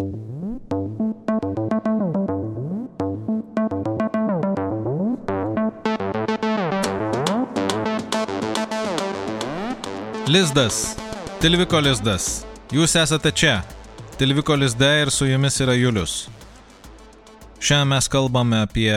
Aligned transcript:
Lizdas. 0.00 0.08
Tilviko 11.42 11.82
lizdas. 11.84 12.46
Jūs 12.72 12.94
esate 12.96 13.28
čia. 13.36 13.58
Tilviko 14.16 14.56
lizde 14.56 14.88
ir 15.02 15.12
su 15.12 15.28
jumis 15.28 15.60
yra 15.60 15.74
Julius. 15.76 16.30
Šiandien 17.60 17.92
mes 17.92 18.08
kalbame 18.08 18.62
apie 18.64 18.96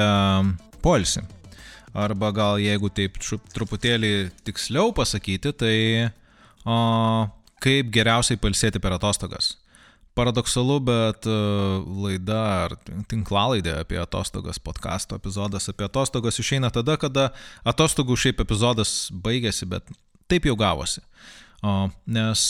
polsį. 0.85 1.25
Arba 1.91 2.31
gal 2.31 2.63
jeigu 2.63 2.87
taip 2.95 3.19
truputėlį 3.51 4.31
tiksliau 4.47 4.95
pasakyti, 4.95 5.51
tai 5.51 5.75
o, 6.63 7.27
kaip 7.59 7.91
geriausiai 7.91 8.39
palsėti 8.39 8.79
per 8.79 8.95
atostogas. 8.95 9.57
Paradoksalu, 10.13 10.77
bet 10.85 11.25
laida 11.25 12.41
ar 12.65 12.75
tinklalaidė 13.09 13.79
apie 13.81 13.97
atostogas, 13.97 14.59
podkasto 14.61 15.17
epizodas 15.17 15.71
apie 15.71 15.87
atostogas 15.87 16.37
išeina 16.37 16.69
tada, 16.73 16.99
kada 17.01 17.31
atostogų 17.65 18.17
šiaip 18.21 18.43
epizodas 18.45 19.07
baigėsi, 19.09 19.65
bet 19.71 19.89
taip 20.29 20.45
jau 20.45 20.53
gavosi. 20.59 21.01
Nes 22.13 22.45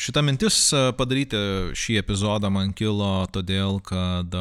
šita 0.00 0.22
mintis 0.24 0.70
padaryti 0.96 1.36
šį 1.76 1.98
epizodą 2.00 2.48
man 2.54 2.72
kilo 2.72 3.26
todėl, 3.34 3.80
kad 3.84 4.32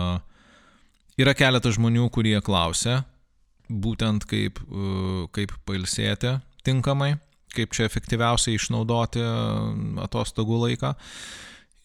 yra 1.20 1.34
keletas 1.36 1.76
žmonių, 1.76 2.08
kurie 2.14 2.38
klausia, 2.46 3.02
būtent 3.68 4.24
kaip, 4.30 4.62
kaip 5.36 5.56
pailsėti 5.68 6.38
tinkamai, 6.64 7.16
kaip 7.58 7.74
čia 7.76 7.90
efektyviausiai 7.90 8.56
išnaudoti 8.56 9.24
atostogų 10.06 10.68
laiką. 10.68 10.96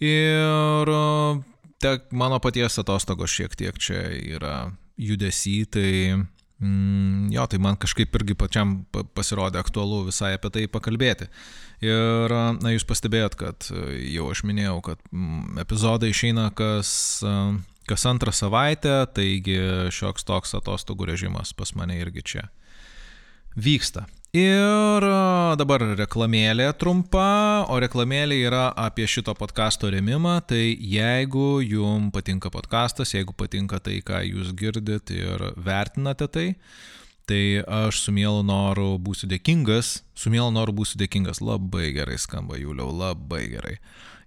Ir 0.05 0.93
tek 1.83 2.11
mano 2.15 2.39
paties 2.43 2.79
atostogos 2.79 3.33
šiek 3.35 3.57
tiek 3.59 3.79
čia 3.83 4.03
yra 4.37 4.57
judesi, 4.99 5.63
tai 5.71 5.91
Mm, 6.61 7.31
jo, 7.31 7.45
tai 7.47 7.61
man 7.63 7.77
kažkaip 7.79 8.17
irgi 8.19 8.35
pačiam 8.35 8.81
pasirodė 9.15 9.61
aktualu 9.61 10.01
visai 10.09 10.33
apie 10.35 10.51
tai 10.51 10.65
pakalbėti. 10.67 11.29
Ir, 11.87 12.35
na, 12.59 12.73
jūs 12.75 12.87
pastebėjot, 12.89 13.37
kad 13.39 13.69
e, 13.71 13.85
jau 14.17 14.27
aš 14.33 14.43
minėjau, 14.49 14.81
kad 14.89 15.03
mm, 15.13 15.61
epizodai 15.63 16.11
išeina 16.11 16.49
kas, 16.59 16.91
e, 17.23 17.35
kas 17.87 18.07
antrą 18.11 18.35
savaitę, 18.35 19.05
taigi 19.15 19.61
šioks 19.95 20.27
toks 20.27 20.59
atostogų 20.59 21.13
režimas 21.13 21.55
pas 21.55 21.77
mane 21.79 22.01
irgi 22.03 22.27
čia 22.27 22.49
vyksta. 23.55 24.09
Ir 24.37 25.05
dabar 25.57 25.81
reklamėlė 25.97 26.67
trumpa, 26.77 27.65
o 27.73 27.79
reklamėlė 27.81 28.37
yra 28.45 28.67
apie 28.77 29.07
šito 29.09 29.33
podkasto 29.33 29.89
remimą, 29.89 30.35
tai 30.45 30.77
jeigu 30.77 31.63
jums 31.65 32.13
patinka 32.13 32.53
podkastas, 32.53 33.15
jeigu 33.17 33.33
patinka 33.33 33.81
tai, 33.81 34.03
ką 34.05 34.21
jūs 34.29 34.53
girdit 34.53 35.09
ir 35.17 35.47
vertinate 35.57 36.29
tai, 36.29 36.47
tai 37.25 37.65
aš 37.65 38.03
su 38.05 38.13
mielu 38.13 38.45
noru 38.45 38.99
būsiu 39.01 39.31
dėkingas, 39.33 40.03
su 40.13 40.29
mielu 40.29 40.53
noru 40.53 40.77
būsiu 40.77 41.01
dėkingas, 41.01 41.41
labai 41.41 41.95
gerai 41.97 42.21
skamba 42.21 42.61
Juliau, 42.61 42.93
labai 42.93 43.47
gerai. 43.49 43.79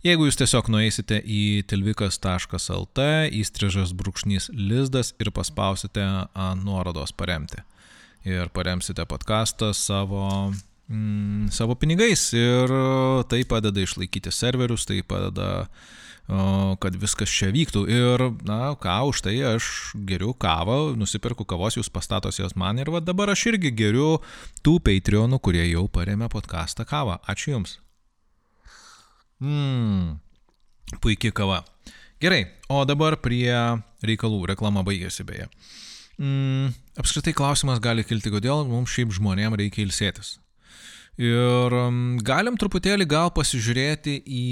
Jeigu 0.01 0.25
jūs 0.25 0.41
tiesiog 0.41 0.65
nueisite 0.73 1.21
į 1.21 1.61
tilvikas.lt, 1.69 3.09
įstrižas 3.37 3.93
brūkšnys 3.93 4.49
lizdas 4.49 5.13
ir 5.21 5.29
paspausite 5.29 6.09
nuorodos 6.65 7.13
paremti 7.13 7.61
ir 8.27 8.51
paremsite 8.53 9.05
podcastą 9.09 9.71
savo, 9.73 10.51
mm, 10.89 11.49
savo 11.51 11.75
pinigais 11.75 12.33
ir 12.37 12.71
tai 13.29 13.43
padeda 13.43 13.81
išlaikyti 13.81 14.31
serverius, 14.31 14.85
tai 14.85 15.01
padeda 15.01 15.67
kad 16.79 16.95
viskas 16.95 17.31
čia 17.33 17.49
vyktų. 17.51 17.81
Ir, 17.91 18.23
na, 18.47 18.71
ką 18.79 18.97
už 19.09 19.23
tai 19.25 19.35
aš 19.43 19.91
geriu 20.07 20.31
kavą, 20.33 20.93
nusipirku 20.95 21.43
kavos, 21.47 21.75
jūs 21.75 21.91
pastatos 21.91 22.39
jos 22.39 22.55
man 22.55 22.79
ir 22.79 22.91
va 22.93 23.01
dabar 23.03 23.33
aš 23.33 23.49
irgi 23.51 23.73
geriu 23.75 24.21
tų 24.63 24.77
Patreonų, 24.85 25.41
kurie 25.43 25.65
jau 25.67 25.87
paremė 25.91 26.29
podcastą 26.31 26.85
kavą. 26.87 27.19
Ačiū 27.27 27.55
Jums. 27.55 27.79
Mmm, 29.41 30.19
puikiai 31.01 31.33
kava. 31.35 31.63
Gerai, 32.21 32.45
o 32.69 32.85
dabar 32.85 33.17
prie 33.17 33.49
reikalų. 34.05 34.45
Reklama 34.53 34.85
baigėsi 34.85 35.25
beje. 35.25 35.49
Mm, 36.21 36.69
apskritai 37.01 37.33
klausimas 37.33 37.81
gali 37.81 38.05
kilti, 38.05 38.29
kodėl 38.29 38.67
mums 38.69 38.93
šiaip 38.93 39.13
žmonėm 39.15 39.55
reikia 39.57 39.81
ilsėtis. 39.87 40.35
Ir 41.21 41.73
um, 41.73 42.19
galim 42.21 42.57
truputėlį 42.61 43.07
gal 43.09 43.31
pasižiūrėti 43.33 44.19
į 44.21 44.45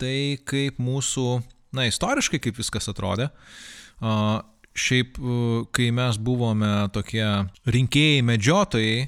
tai, 0.00 0.18
kaip 0.44 0.76
mūsų, 0.82 1.28
na, 1.74 1.88
istoriškai 1.88 2.40
kaip 2.42 2.60
viskas 2.60 2.90
atrodė. 2.92 3.30
Šiaip, 4.74 5.18
kai 5.74 5.88
mes 5.94 6.18
buvome 6.18 6.70
tokie 6.94 7.24
rinkėjai, 7.70 8.24
medžiotojai, 8.26 9.04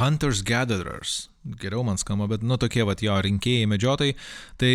hunters 0.00 0.40
gatherers, 0.46 1.26
geriau 1.60 1.84
man 1.86 1.98
skamba, 2.00 2.28
bet 2.30 2.44
nu 2.46 2.58
tokie 2.60 2.84
vat 2.86 3.02
jo 3.04 3.16
rinkėjai, 3.26 3.68
medžiotojai, 3.70 4.16
tai 4.60 4.72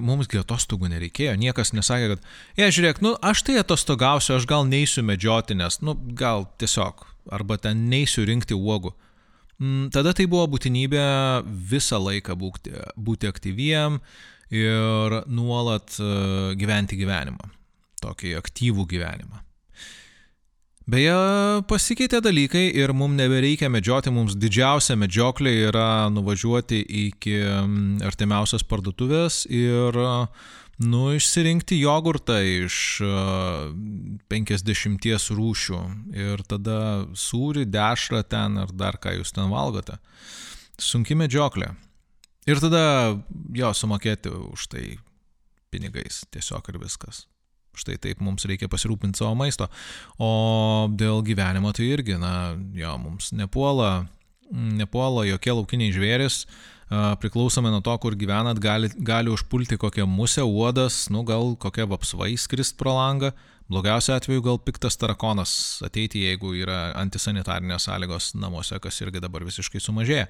mumsgi 0.00 0.40
atostogų 0.40 0.90
nereikėjo, 0.92 1.36
niekas 1.40 1.74
nesakė, 1.76 2.14
kad, 2.14 2.32
jie 2.60 2.70
žiūrėk, 2.76 3.02
nu 3.04 3.14
aš 3.24 3.44
tai 3.48 3.58
atostogausiu, 3.62 4.36
aš 4.36 4.48
gal 4.50 4.66
neįsiu 4.68 5.04
medžioti, 5.06 5.56
nes, 5.58 5.80
nu 5.84 5.96
gal 6.18 6.48
tiesiog, 6.60 7.06
arba 7.32 7.58
ten 7.60 7.86
neįsiu 7.92 8.26
rinkti 8.28 8.56
uogų. 8.56 8.94
Mm, 9.60 9.90
tada 9.92 10.14
tai 10.16 10.24
buvo 10.30 10.46
būtinybė 10.54 11.04
visą 11.70 12.00
laiką 12.00 12.36
būti, 12.40 12.72
būti 12.96 13.28
aktyviem 13.28 14.00
ir 14.56 15.20
nuolat 15.28 15.98
e, 16.00 16.10
gyventi 16.60 16.96
gyvenimą, 17.00 17.52
tokį 18.00 18.34
aktyvų 18.40 18.88
gyvenimą. 18.94 19.44
Beje, 20.88 21.12
pasikeitė 21.68 22.22
dalykai 22.24 22.70
ir 22.72 22.94
mums 22.96 23.18
nebereikia 23.18 23.68
medžioti, 23.68 24.10
mums 24.14 24.32
didžiausia 24.40 24.96
medžioklė 24.96 25.52
yra 25.68 26.08
nuvažiuoti 26.08 26.80
iki 27.04 27.36
mm, 27.36 28.00
artimiausios 28.08 28.64
parduotuvės 28.64 29.44
ir 29.52 29.98
nu, 30.80 31.02
išsirinkti 31.12 31.76
jogurtą 31.82 32.40
iš 32.64 33.02
50 34.32 35.36
rūšių 35.36 35.80
ir 36.16 36.44
tada 36.48 36.80
sūri, 37.12 37.68
dešrą 37.68 38.24
ten 38.24 38.56
ar 38.64 38.72
dar 38.72 38.96
ką 38.96 39.18
jūs 39.20 39.36
ten 39.36 39.52
valgote. 39.52 40.00
Sunki 40.80 41.14
medžioklė. 41.14 41.74
Ir 42.48 42.58
tada 42.58 43.20
jo 43.52 43.74
sumokėti 43.76 44.32
už 44.32 44.70
tai 44.72 44.86
pinigais 45.70 46.24
tiesiog 46.32 46.72
ir 46.72 46.80
viskas. 46.80 47.29
Štai 47.76 47.98
taip 48.02 48.22
mums 48.24 48.44
reikia 48.48 48.68
pasirūpinti 48.70 49.20
savo 49.20 49.36
maisto. 49.38 49.68
O 50.18 50.88
dėl 50.90 51.22
gyvenimo 51.26 51.70
tai 51.76 51.92
irgi, 51.94 52.18
na, 52.20 52.56
jo, 52.76 52.96
mums 53.02 53.30
nepuola, 53.36 54.08
nepuola 54.50 55.24
jokie 55.28 55.54
laukiniai 55.54 55.94
žvėris, 55.94 56.42
priklausomai 56.90 57.70
nuo 57.70 57.82
to, 57.86 57.94
kur 58.02 58.16
gyvenat, 58.18 58.58
gali, 58.58 58.90
gali 58.98 59.30
užpulti 59.30 59.78
kokią 59.78 60.08
musę, 60.10 60.42
uodas, 60.42 61.04
nu 61.14 61.22
gal 61.22 61.54
kokia 61.60 61.86
vapsvai 61.86 62.34
skrist 62.38 62.76
pro 62.80 62.96
langą. 62.98 63.30
Blogiausiu 63.70 64.16
atveju 64.16 64.42
gal 64.42 64.58
piktas 64.58 64.98
tarakonas 64.98 65.52
ateiti, 65.86 66.24
jeigu 66.26 66.56
yra 66.58 66.88
antisanitarinės 66.98 67.86
sąlygos 67.86 68.32
namuose, 68.34 68.80
kas 68.82 68.98
irgi 69.04 69.22
dabar 69.22 69.46
visiškai 69.46 69.78
sumažėja. 69.78 70.26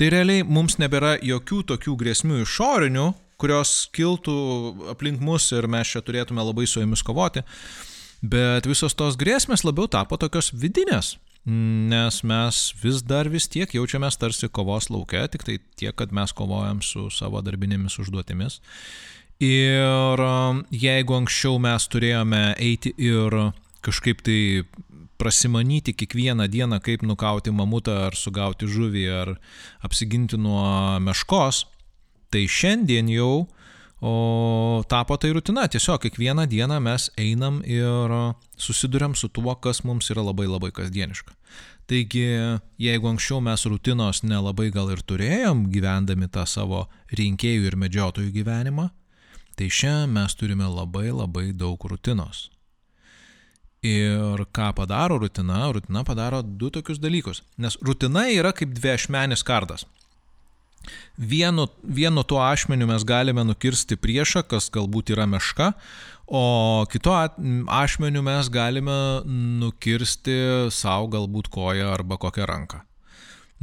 Tai 0.00 0.08
realiai 0.10 0.42
mums 0.48 0.78
nebėra 0.80 1.18
jokių 1.22 1.60
tokių 1.68 1.92
grėsmių 2.00 2.40
išorinių, 2.42 3.04
kurios 3.44 3.74
kiltų 3.92 4.34
aplink 4.94 5.20
mus 5.20 5.50
ir 5.52 5.68
mes 5.68 5.92
čia 5.92 6.00
turėtume 6.04 6.40
labai 6.40 6.64
su 6.70 6.80
jomis 6.80 7.04
kovoti. 7.04 7.44
Bet 8.24 8.64
visos 8.64 8.96
tos 8.96 9.18
grėsmės 9.20 9.66
labiau 9.66 9.84
tapo 9.90 10.16
tokios 10.16 10.48
vidinės, 10.56 11.18
nes 11.44 12.22
mes 12.24 12.60
vis 12.80 13.02
dar 13.04 13.28
vis 13.28 13.50
tiek 13.52 13.68
jaučiamės 13.76 14.16
tarsi 14.16 14.48
kovos 14.48 14.88
laukia, 14.88 15.26
tik 15.28 15.44
tai 15.44 15.58
tiek, 15.76 15.92
kad 15.92 16.14
mes 16.16 16.32
kovojam 16.32 16.80
su 16.80 17.10
savo 17.12 17.44
darbinėmis 17.44 17.98
užduotimis. 18.00 18.62
Ir 19.44 20.22
um, 20.24 20.62
jeigu 20.72 21.18
anksčiau 21.18 21.58
mes 21.60 21.84
turėjome 21.90 22.54
eiti 22.62 22.94
ir 22.96 23.34
kažkaip 23.84 24.22
tai 24.24 24.40
prasimanyti 25.20 25.92
kiekvieną 25.92 26.48
dieną, 26.48 26.80
kaip 26.80 27.04
nukauti 27.04 27.52
mamutą 27.52 27.98
ar 28.08 28.16
sugauti 28.16 28.70
žuvį 28.70 29.04
ar 29.12 29.34
apsiginti 29.84 30.38
nuo 30.40 30.64
meškos, 31.04 31.66
Tai 32.34 32.42
šiandien 32.50 33.06
jau 33.14 33.46
o, 34.02 34.82
tapo 34.90 35.14
tai 35.22 35.30
rutina. 35.36 35.68
Tiesiog 35.70 36.02
kiekvieną 36.02 36.48
dieną 36.50 36.80
mes 36.82 37.06
einam 37.14 37.60
ir 37.62 38.10
susidurėm 38.58 39.14
su 39.14 39.30
tuo, 39.30 39.54
kas 39.54 39.84
mums 39.86 40.10
yra 40.10 40.24
labai 40.26 40.48
labai 40.50 40.72
kasdieniška. 40.74 41.30
Taigi, 41.86 42.24
jeigu 42.80 43.10
anksčiau 43.12 43.38
mes 43.44 43.62
rutinos 43.70 44.24
nelabai 44.26 44.70
gal 44.74 44.90
ir 44.90 45.04
turėjom 45.06 45.68
gyvendami 45.70 46.26
tą 46.32 46.42
savo 46.48 46.88
rinkėjų 47.14 47.68
ir 47.68 47.78
medžiotojų 47.78 48.34
gyvenimą, 48.34 48.88
tai 49.54 49.70
šiandien 49.70 50.18
mes 50.18 50.34
turime 50.34 50.66
labai 50.66 51.12
labai 51.12 51.52
daug 51.54 51.78
rutinos. 51.86 52.48
Ir 53.84 54.42
ką 54.50 54.72
padaro 54.74 55.20
rutina? 55.20 55.68
Rutina 55.70 56.02
padaro 56.08 56.40
du 56.42 56.72
tokius 56.72 56.98
dalykus. 56.98 57.44
Nes 57.60 57.76
rutina 57.84 58.26
yra 58.32 58.50
kaip 58.56 58.72
dviešmenis 58.74 59.44
kardas. 59.46 59.84
Vienu, 61.18 61.68
vienu 61.82 62.24
tuo 62.26 62.40
ašmeniu 62.42 62.88
mes 62.90 63.04
galime 63.06 63.44
nukirsti 63.46 63.96
priešą, 64.00 64.42
kas 64.50 64.70
galbūt 64.74 65.12
yra 65.14 65.26
meška, 65.30 65.72
o 66.26 66.86
kitu 66.90 67.12
ašmeniu 67.70 68.22
mes 68.26 68.50
galime 68.50 68.96
nukirsti 69.60 70.70
savo 70.74 71.06
galbūt 71.12 71.52
koją 71.54 71.92
arba 71.94 72.18
kokią 72.18 72.48
ranką. 72.50 72.82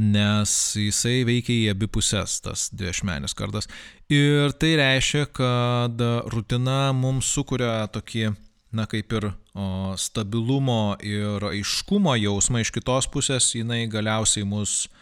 Nes 0.02 0.52
jisai 0.80 1.26
veikia 1.28 1.54
į 1.54 1.66
abi 1.74 1.90
pusės, 1.92 2.40
tas 2.42 2.70
dviešmenis 2.74 3.36
kardas. 3.38 3.68
Ir 4.10 4.56
tai 4.58 4.78
reiškia, 4.80 5.28
kad 5.36 6.00
rutina 6.32 6.94
mums 6.96 7.28
sukuria 7.36 7.84
tokį, 7.92 8.32
na 8.72 8.88
kaip 8.88 9.12
ir 9.20 9.28
o, 9.28 9.92
stabilumo 10.00 10.96
ir 11.04 11.44
aiškumo 11.52 12.16
jausmą, 12.18 12.64
iš 12.64 12.72
kitos 12.72 13.12
pusės 13.12 13.52
jinai 13.54 13.84
galiausiai 13.92 14.48
mus 14.48 14.86
o, 14.88 15.01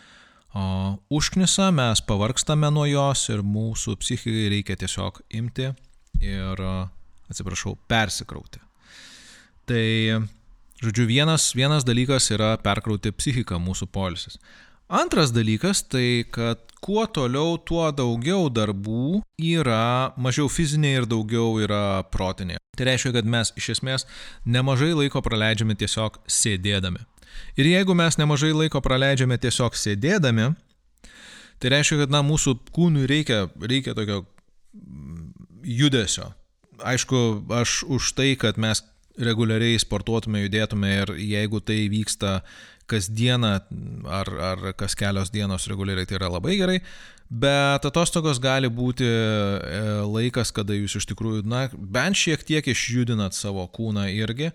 užknisa, 1.10 1.70
mes 1.72 2.02
pavarkstame 2.02 2.72
nuo 2.74 2.86
jos 2.90 3.28
ir 3.30 3.44
mūsų 3.46 3.98
psichikai 4.02 4.50
reikia 4.56 4.78
tiesiog 4.80 5.22
imti 5.30 5.70
ir, 6.22 6.64
atsiprašau, 7.30 7.76
persikrauti. 7.90 8.62
Tai, 9.70 9.86
žodžiu, 10.82 11.06
vienas, 11.06 11.52
vienas 11.54 11.86
dalykas 11.86 12.32
yra 12.34 12.56
perkrauti 12.64 13.14
psichiką, 13.14 13.60
mūsų 13.62 13.90
polisis. 13.94 14.40
Antras 14.90 15.30
dalykas 15.30 15.84
tai, 15.86 16.26
kad 16.34 16.64
kuo 16.82 17.04
toliau, 17.06 17.60
tuo 17.62 17.84
daugiau 17.94 18.48
darbų 18.50 19.20
yra 19.38 20.16
mažiau 20.18 20.50
fiziniai 20.50 21.04
ir 21.04 21.06
daugiau 21.06 21.60
yra 21.62 22.02
protiniai. 22.10 22.58
Tai 22.74 22.88
reiškia, 22.88 23.12
kad 23.20 23.30
mes 23.30 23.52
iš 23.60 23.76
esmės 23.76 24.08
nemažai 24.50 24.96
laiko 24.96 25.22
praleidžiame 25.22 25.78
tiesiog 25.78 26.18
sėdėdami. 26.26 27.04
Ir 27.60 27.70
jeigu 27.70 27.96
mes 27.98 28.18
nemažai 28.20 28.52
laiko 28.56 28.82
praleidžiame 28.84 29.38
tiesiog 29.42 29.78
sėdėdami, 29.78 30.52
tai 31.60 31.72
reiškia, 31.76 32.04
kad 32.04 32.14
na, 32.14 32.24
mūsų 32.26 32.56
kūnui 32.76 33.08
reikia, 33.10 33.48
reikia 33.60 33.96
tokio 33.98 34.24
judesio. 35.64 36.32
Aišku, 36.80 37.44
aš 37.52 37.84
už 37.92 38.14
tai, 38.16 38.32
kad 38.40 38.60
mes 38.62 38.82
reguliariai 39.20 39.80
sportuotume, 39.82 40.46
judėtume 40.46 40.92
ir 41.02 41.14
jeigu 41.20 41.60
tai 41.60 41.82
vyksta 41.92 42.40
kasdieną 42.90 43.54
ar, 44.10 44.30
ar 44.52 44.70
kas 44.80 44.96
kelios 44.98 45.34
dienos 45.34 45.68
reguliariai, 45.70 46.08
tai 46.10 46.18
yra 46.22 46.32
labai 46.32 46.56
gerai, 46.58 46.80
bet 47.30 47.86
atostogos 47.86 48.40
gali 48.42 48.70
būti 48.74 49.06
e, 49.06 49.82
laikas, 50.10 50.52
kada 50.56 50.74
jūs 50.74 50.98
iš 51.00 51.08
tikrųjų, 51.12 51.44
na, 51.48 51.68
bent 51.74 52.18
šiek 52.18 52.42
tiek 52.46 52.66
išjudinat 52.66 53.38
savo 53.38 53.68
kūną 53.70 54.08
irgi, 54.12 54.50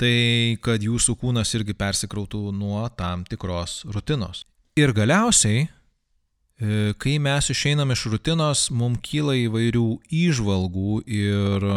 tai 0.00 0.58
kad 0.64 0.84
jūsų 0.84 1.16
kūnas 1.20 1.54
irgi 1.56 1.76
persikrautų 1.78 2.52
nuo 2.52 2.84
tam 2.96 3.24
tikros 3.28 3.80
rutinos. 3.88 4.44
Ir 4.78 4.92
galiausiai, 4.94 5.64
e, 5.64 6.92
kai 7.00 7.16
mes 7.22 7.48
išeinam 7.50 7.96
iš 7.96 8.06
rutinos, 8.12 8.68
mums 8.70 9.00
kyla 9.08 9.34
įvairių 9.48 9.88
įžvalgų 10.20 11.02
ir, 11.08 11.68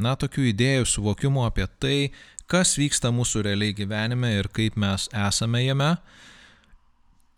na, 0.00 0.16
tokių 0.16 0.48
idėjų, 0.54 0.88
suvokimų 0.88 1.44
apie 1.50 1.68
tai, 1.78 1.98
kas 2.50 2.74
vyksta 2.80 3.12
mūsų 3.14 3.44
realiai 3.46 3.76
gyvenime 3.76 4.32
ir 4.40 4.48
kaip 4.50 4.80
mes 4.80 5.06
esame 5.12 5.62
jame. 5.66 5.92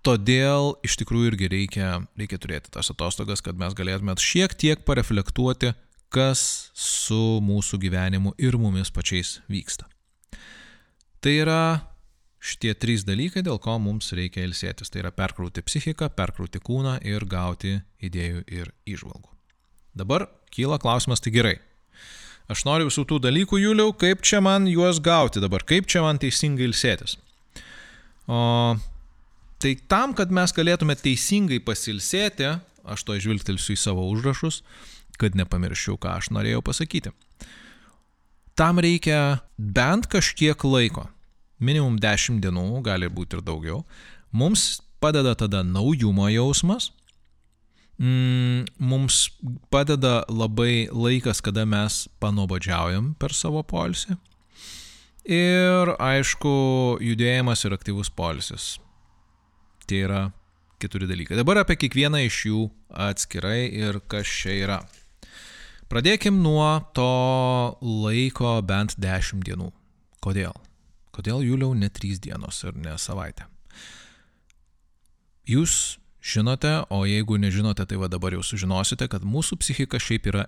Todėl 0.03 0.73
iš 0.83 0.97
tikrųjų 0.99 1.31
irgi 1.31 1.49
reikia, 1.53 1.89
reikia 2.19 2.39
turėti 2.43 2.73
tas 2.75 2.91
atostogas, 2.91 3.43
kad 3.45 3.59
mes 3.59 3.75
galėtume 3.79 4.17
šiek 4.19 4.55
tiek 4.59 4.83
pareflektuoti, 4.87 5.73
kas 6.13 6.73
su 6.75 7.39
mūsų 7.45 7.79
gyvenimu 7.85 8.35
ir 8.43 8.59
mumis 8.59 8.91
pačiais 8.91 9.37
vyksta. 9.53 9.87
Tai 11.23 11.35
yra 11.39 11.63
šitie 12.43 12.75
trys 12.75 13.07
dalykai, 13.07 13.45
dėl 13.47 13.61
ko 13.63 13.79
mums 13.79 14.11
reikia 14.19 14.43
ilsėtis. 14.43 14.91
Tai 14.91 15.05
yra 15.05 15.15
perkrauti 15.15 15.63
psichiką, 15.63 16.11
perkrauti 16.19 16.59
kūną 16.59 16.99
ir 17.07 17.23
gauti 17.31 17.79
idėjų 18.03 18.43
ir 18.51 18.73
išvalgų. 18.91 19.31
Dabar 19.95 20.27
kyla 20.51 20.83
klausimas, 20.83 21.23
tai 21.23 21.31
gerai, 21.37 21.59
Aš 22.51 22.65
noriu 22.67 22.89
visų 22.89 23.05
tų 23.09 23.21
dalykų, 23.23 23.61
Juliau, 23.63 23.93
kaip 23.97 24.25
čia 24.27 24.43
man 24.43 24.67
juos 24.69 24.99
gauti 25.01 25.41
dabar, 25.41 25.63
kaip 25.65 25.87
čia 25.89 26.03
man 26.05 26.19
teisingai 26.21 26.67
ilsėtis. 26.67 27.15
O 28.27 28.75
tai 29.63 29.77
tam, 29.89 30.15
kad 30.19 30.33
mes 30.35 30.53
galėtume 30.55 30.97
teisingai 30.99 31.61
pasilsėti, 31.63 32.51
aš 32.83 33.05
to 33.07 33.17
žvilgtelsiu 33.23 33.77
į 33.77 33.81
savo 33.81 34.09
užrašus, 34.11 34.63
kad 35.21 35.37
nepamirščiau, 35.39 35.99
ką 36.03 36.17
aš 36.19 36.33
norėjau 36.35 36.63
pasakyti. 36.67 37.13
Tam 38.59 38.83
reikia 38.83 39.41
bent 39.57 40.09
kažkiek 40.13 40.67
laiko, 40.67 41.07
minimum 41.63 42.01
10 42.03 42.43
dienų, 42.43 42.83
gali 42.85 43.09
būti 43.09 43.39
ir 43.39 43.45
daugiau. 43.47 43.85
Mums 44.35 44.83
padeda 45.03 45.37
tada 45.39 45.63
naujumo 45.65 46.29
jausmas, 46.33 46.91
mm, 48.03 48.67
mums 48.83 49.31
padeda 49.71 50.23
labai 50.29 50.89
laikas, 50.91 51.41
kada 51.41 51.65
mes 51.65 52.07
panobodžiaujam 52.21 53.15
per 53.19 53.33
savo 53.33 53.63
polisį. 53.63 54.19
Ir 55.23 55.95
aišku, 56.03 56.53
judėjimas 56.99 57.63
ir 57.63 57.77
aktyvus 57.77 58.11
polisis. 58.11 58.82
Tai 59.87 60.01
yra 60.07 60.23
keturi 60.83 61.07
dalykai. 61.11 61.39
Dabar 61.39 61.63
apie 61.63 61.79
kiekvieną 61.79 62.25
iš 62.27 62.41
jų 62.49 62.67
atskirai 63.09 63.71
ir 63.71 64.01
kas 64.11 64.27
čia 64.27 64.57
yra. 64.65 64.81
Pradėkim 65.93 66.41
nuo 66.43 66.81
to 66.97 67.09
laiko 67.85 68.57
bent 68.65 68.97
10 68.97 69.45
dienų. 69.47 69.71
Kodėl? 70.25 70.55
Kodėl 71.13 71.43
Juliau 71.45 71.75
ne 71.77 71.91
3 71.93 72.23
dienos 72.25 72.63
ir 72.65 72.79
ne 72.81 72.95
savaitę? 72.99 73.45
Jūs 75.49 75.99
žinote, 76.23 76.71
o 76.89 77.03
jeigu 77.05 77.37
nežinote, 77.37 77.85
tai 77.87 77.99
va 78.01 78.09
dabar 78.09 78.37
jau 78.37 78.45
sužinosite, 78.47 79.09
kad 79.11 79.27
mūsų 79.27 79.59
psichika 79.61 79.99
šiaip 80.01 80.31
yra 80.31 80.47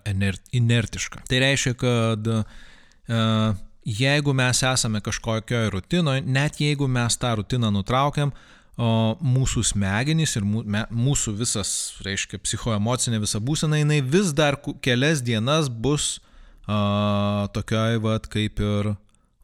inertiška. 0.55 1.25
Tai 1.29 1.41
reiškia, 1.43 1.75
kad 1.83 2.31
uh, 2.31 3.57
jeigu 3.85 4.35
mes 4.39 4.63
esame 4.65 5.03
kažkokioje 5.05 5.73
rutinoje, 5.75 6.23
net 6.25 6.61
jeigu 6.63 6.89
mes 6.89 7.19
tą 7.19 7.35
rutiną 7.43 7.73
nutraukiam, 7.75 8.33
mūsų 8.79 9.63
smegenys 9.71 10.35
ir 10.39 10.45
mūsų 10.45 11.37
visas, 11.39 11.95
reiškia, 12.05 12.41
psichoemocinė 12.43 13.21
visa 13.23 13.39
būsena, 13.39 13.79
jinai 13.79 14.01
vis 14.03 14.33
dar 14.35 14.59
kelias 14.83 15.23
dienas 15.23 15.69
bus 15.69 16.19
uh, 16.67 17.47
tokioj, 17.55 18.03
vad, 18.03 18.27
kaip 18.33 18.59
ir 18.61 18.95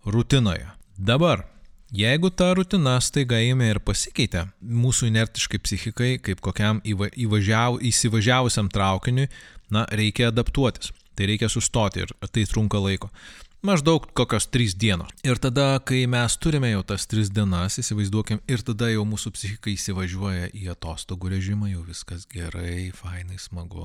rutinoje. 0.04 0.66
Dabar, 0.98 1.46
Jeigu 1.90 2.28
ta 2.30 2.52
rutina 2.54 2.92
staiga 3.02 3.40
ėmė 3.42 3.72
ir 3.72 3.80
pasikeitė, 3.82 4.44
mūsų 4.62 5.08
inertiškai 5.08 5.58
psichikai, 5.58 6.10
kaip 6.22 6.38
kokiam 6.38 6.78
įvažiav, 6.86 7.80
įsivažiavusiam 7.82 8.68
traukiniui, 8.70 9.26
na, 9.74 9.82
reikia 9.98 10.28
adaptuotis. 10.30 10.92
Tai 11.18 11.26
reikia 11.26 11.48
sustoti 11.50 12.04
ir 12.04 12.12
tai 12.30 12.44
trunka 12.46 12.78
laiko. 12.78 13.10
Maždaug 13.60 14.06
kokios 14.16 14.46
trys 14.48 14.72
dienos. 14.72 15.12
Ir 15.26 15.36
tada, 15.36 15.78
kai 15.84 16.06
mes 16.08 16.36
turime 16.40 16.70
jau 16.70 16.84
tas 16.92 17.04
tris 17.10 17.28
dienas, 17.28 17.76
įsivaizduokim, 17.82 18.40
ir 18.48 18.62
tada 18.64 18.88
jau 18.88 19.02
mūsų 19.08 19.34
psichika 19.36 19.68
įsivažiuoja 19.74 20.48
į 20.56 20.70
atostogų 20.72 21.34
režimą, 21.34 21.68
jau 21.74 21.82
viskas 21.84 22.24
gerai, 22.30 22.88
fainai, 22.96 23.36
smagu. 23.40 23.84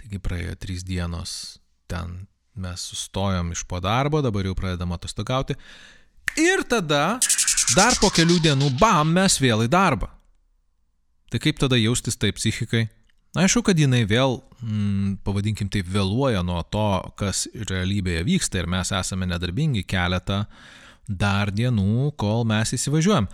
Taigi 0.00 0.20
praėjo 0.20 0.58
trys 0.60 0.84
dienos, 0.84 1.32
ten 1.88 2.26
mes 2.60 2.84
sustojom 2.92 3.54
iš 3.54 3.64
po 3.64 3.80
darbo, 3.80 4.20
dabar 4.20 4.44
jau 4.44 4.56
pradedam 4.58 4.92
atostogauti 4.92 5.56
Ir 6.38 6.62
tada, 6.68 7.18
dar 7.74 7.96
po 7.98 8.10
kelių 8.14 8.38
dienų, 8.44 8.70
bam, 8.78 9.10
mes 9.14 9.38
vėl 9.42 9.64
į 9.64 9.70
darbą. 9.72 10.10
Tai 11.30 11.40
kaip 11.42 11.58
tada 11.58 11.78
jaustis 11.78 12.18
taip 12.18 12.38
psichikai? 12.38 12.86
Aišku, 13.38 13.62
kad 13.62 13.78
jinai 13.78 14.02
vėl, 14.10 14.40
mm, 14.58 15.20
pavadinkim 15.22 15.68
taip, 15.70 15.86
vėluoja 15.86 16.42
nuo 16.42 16.64
to, 16.66 17.12
kas 17.14 17.44
realybėje 17.54 18.24
vyksta 18.26 18.58
ir 18.58 18.66
mes 18.66 18.90
esame 18.90 19.28
nedarbingi 19.30 19.84
keletą 19.86 20.46
dar 21.06 21.52
dienų, 21.54 22.10
kol 22.18 22.42
mes 22.44 22.74
įsivažiuojam. 22.74 23.28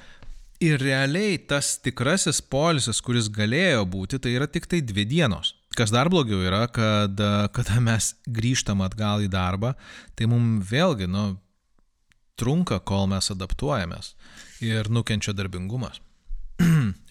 Ir 0.60 0.80
realiai 0.80 1.38
tas 1.38 1.78
tikrasis 1.80 2.40
polisis, 2.40 3.00
kuris 3.00 3.28
galėjo 3.32 3.84
būti, 3.88 4.20
tai 4.20 4.36
yra 4.36 4.46
tik 4.48 4.68
tai 4.68 4.82
dvi 4.84 5.04
dienos. 5.08 5.54
Kas 5.76 5.92
dar 5.92 6.08
blogiau 6.12 6.40
yra, 6.44 6.64
kad 6.68 7.16
kada 7.52 7.80
mes 7.80 8.14
grįžtam 8.24 8.80
atgal 8.84 9.24
į 9.24 9.28
darbą, 9.32 9.74
tai 10.16 10.28
mums 10.28 10.64
vėlgi, 10.68 11.08
nu, 11.08 11.38
trunka, 12.36 12.80
kol 12.84 13.08
mes 13.08 13.28
adaptuojamės 13.32 14.14
ir 14.64 14.88
nukenčia 14.92 15.32
darbingumas. 15.36 16.00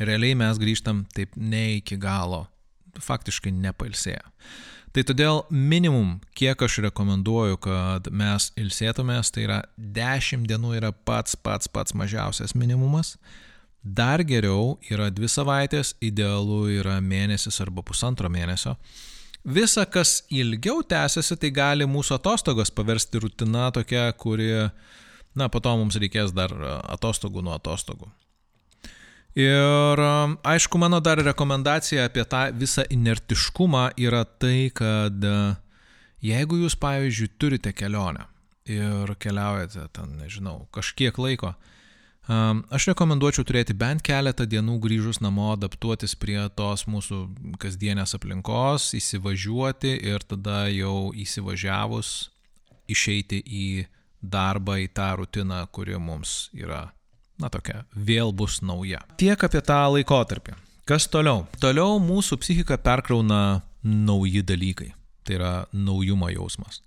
Realiai 0.10 0.38
mes 0.38 0.58
grįžtam 0.62 1.06
taip 1.14 1.38
ne 1.38 1.76
iki 1.78 1.98
galo, 2.02 2.48
faktiškai 3.02 3.54
nepalsėję. 3.54 4.24
Tai 4.96 5.04
todėl 5.04 5.42
minimum, 5.52 6.22
kiek 6.40 6.62
aš 6.64 6.78
rekomenduoju, 6.86 7.58
kad 7.60 8.08
mes 8.16 8.52
ilsėtumės, 8.56 9.34
tai 9.36 9.44
yra 9.44 9.58
10 9.76 10.46
dienų 10.48 10.78
yra 10.78 10.94
pats 10.96 11.36
pats 11.36 11.68
pats 11.68 11.96
mažiausias 11.98 12.56
minimumas. 12.56 13.18
Dar 13.84 14.24
geriau 14.24 14.78
yra 14.90 15.10
2 15.12 15.30
savaitės, 15.30 15.94
idealu 16.02 16.64
yra 16.80 17.02
mėnesis 17.04 17.60
arba 17.62 17.84
pusantro 17.84 18.32
mėnesio. 18.32 18.78
Visa, 19.46 19.84
kas 19.86 20.24
ilgiau 20.34 20.80
tęsiasi, 20.82 21.36
tai 21.38 21.52
gali 21.54 21.86
mūsų 21.86 22.16
atostogos 22.16 22.72
paversti 22.74 23.20
rutina 23.22 23.68
tokia, 23.76 24.08
kuri 24.18 24.72
Na, 25.36 25.50
po 25.52 25.60
to 25.60 25.74
mums 25.76 25.98
reikės 26.00 26.32
dar 26.36 26.54
atostogų 26.96 27.44
nuo 27.44 27.58
atostogų. 27.58 28.08
Ir 29.36 30.00
aišku, 30.48 30.80
mano 30.80 31.02
dar 31.04 31.20
rekomendacija 31.20 32.06
apie 32.08 32.24
tą 32.24 32.46
visą 32.56 32.86
inertiškumą 32.90 33.90
yra 34.00 34.24
tai, 34.24 34.70
kad 34.72 35.28
jeigu 36.24 36.62
jūs, 36.62 36.78
pavyzdžiui, 36.80 37.34
turite 37.38 37.74
kelionę 37.76 38.30
ir 38.72 39.12
keliaujate 39.20 39.90
ten, 39.94 40.16
nežinau, 40.22 40.64
kažkiek 40.74 41.20
laiko, 41.20 41.52
Aš 42.26 42.88
rekomenduočiau 42.90 43.46
turėti 43.46 43.76
bent 43.78 44.02
keletą 44.02 44.48
dienų 44.50 44.80
grįžus 44.82 45.20
namo, 45.22 45.52
adaptuotis 45.54 46.16
prie 46.18 46.40
tos 46.58 46.88
mūsų 46.90 47.20
kasdienės 47.62 48.16
aplinkos, 48.18 48.96
įsivažiuoti 48.98 49.92
ir 50.10 50.26
tada 50.26 50.66
jau 50.74 51.14
įsivažiavus 51.14 52.32
išeiti 52.90 53.44
į 53.46 53.68
darbą, 54.26 54.80
į 54.82 54.90
tą 54.98 55.12
rutiną, 55.22 55.62
kuri 55.70 56.00
mums 56.02 56.50
yra, 56.58 56.88
na 57.42 57.50
tokia, 57.52 57.84
vėl 57.96 58.34
bus 58.36 58.62
nauja. 58.66 59.02
Tiek 59.20 59.42
apie 59.48 59.62
tą 59.66 59.82
laikotarpį. 59.98 60.56
Kas 60.86 61.08
toliau? 61.10 61.48
Toliau 61.62 61.98
mūsų 62.04 62.38
psichika 62.44 62.78
perkrauna 62.78 63.62
nauji 63.84 64.44
dalykai. 64.46 64.92
Tai 65.26 65.38
yra 65.40 65.54
naujumo 65.74 66.30
jausmas. 66.30 66.84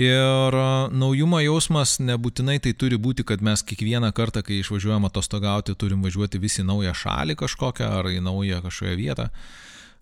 Ir 0.00 0.56
naujumo 0.96 1.38
jausmas 1.44 1.98
nebūtinai 2.00 2.56
tai 2.64 2.72
turi 2.74 2.96
būti, 2.96 3.26
kad 3.28 3.44
mes 3.44 3.62
kiekvieną 3.62 4.08
kartą, 4.16 4.40
kai 4.42 4.62
išvažiuojam 4.62 5.04
atostogauti, 5.06 5.76
turim 5.76 6.02
važiuoti 6.02 6.40
visi 6.40 6.64
naują 6.64 6.94
šalį 6.96 7.36
kažkokią 7.42 7.90
ar 8.00 8.08
į 8.08 8.22
naują 8.24 8.62
kažkokią 8.64 8.96
vietą. 8.98 9.28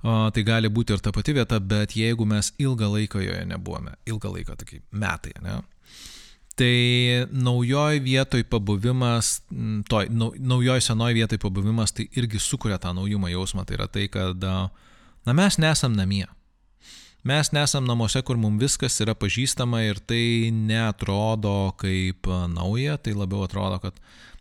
Tai 0.00 0.44
gali 0.46 0.70
būti 0.72 0.94
ir 0.94 1.02
ta 1.04 1.12
pati 1.12 1.34
vieta, 1.36 1.58
bet 1.60 1.92
jeigu 1.98 2.24
mes 2.24 2.54
ilgą 2.62 2.88
laiką 2.94 3.20
joje 3.20 3.42
nebuvome, 3.50 3.98
ilgą 4.08 4.30
laiką, 4.38 4.56
tokie 4.62 4.80
metai, 4.96 5.34
ne? 5.44 5.58
Tai 6.60 7.26
naujoj 7.32 8.02
vietoj 8.04 8.42
pabuvimas, 8.52 9.38
toj, 9.88 10.10
naujoj 10.36 10.82
senoj 10.84 11.14
vietoj 11.16 11.38
pabuvimas, 11.40 11.94
tai 11.96 12.04
irgi 12.20 12.36
sukuria 12.42 12.76
tą 12.76 12.92
naujumo 12.92 13.30
jausmą. 13.32 13.64
Tai 13.64 13.78
yra 13.78 13.86
tai, 13.88 14.10
kad, 14.12 14.44
na, 15.24 15.36
mes 15.38 15.56
nesam 15.62 15.96
namie. 15.96 16.26
Mes 17.24 17.52
nesam 17.56 17.88
namuose, 17.88 18.20
kur 18.24 18.36
mums 18.40 18.60
viskas 18.60 19.00
yra 19.00 19.14
pažįstama 19.16 19.82
ir 19.88 20.02
tai 20.04 20.52
netrodo 20.52 21.72
kaip 21.80 22.28
nauja, 22.52 23.00
tai 23.00 23.16
labiau 23.16 23.46
atrodo, 23.48 23.80
kad, 23.80 23.96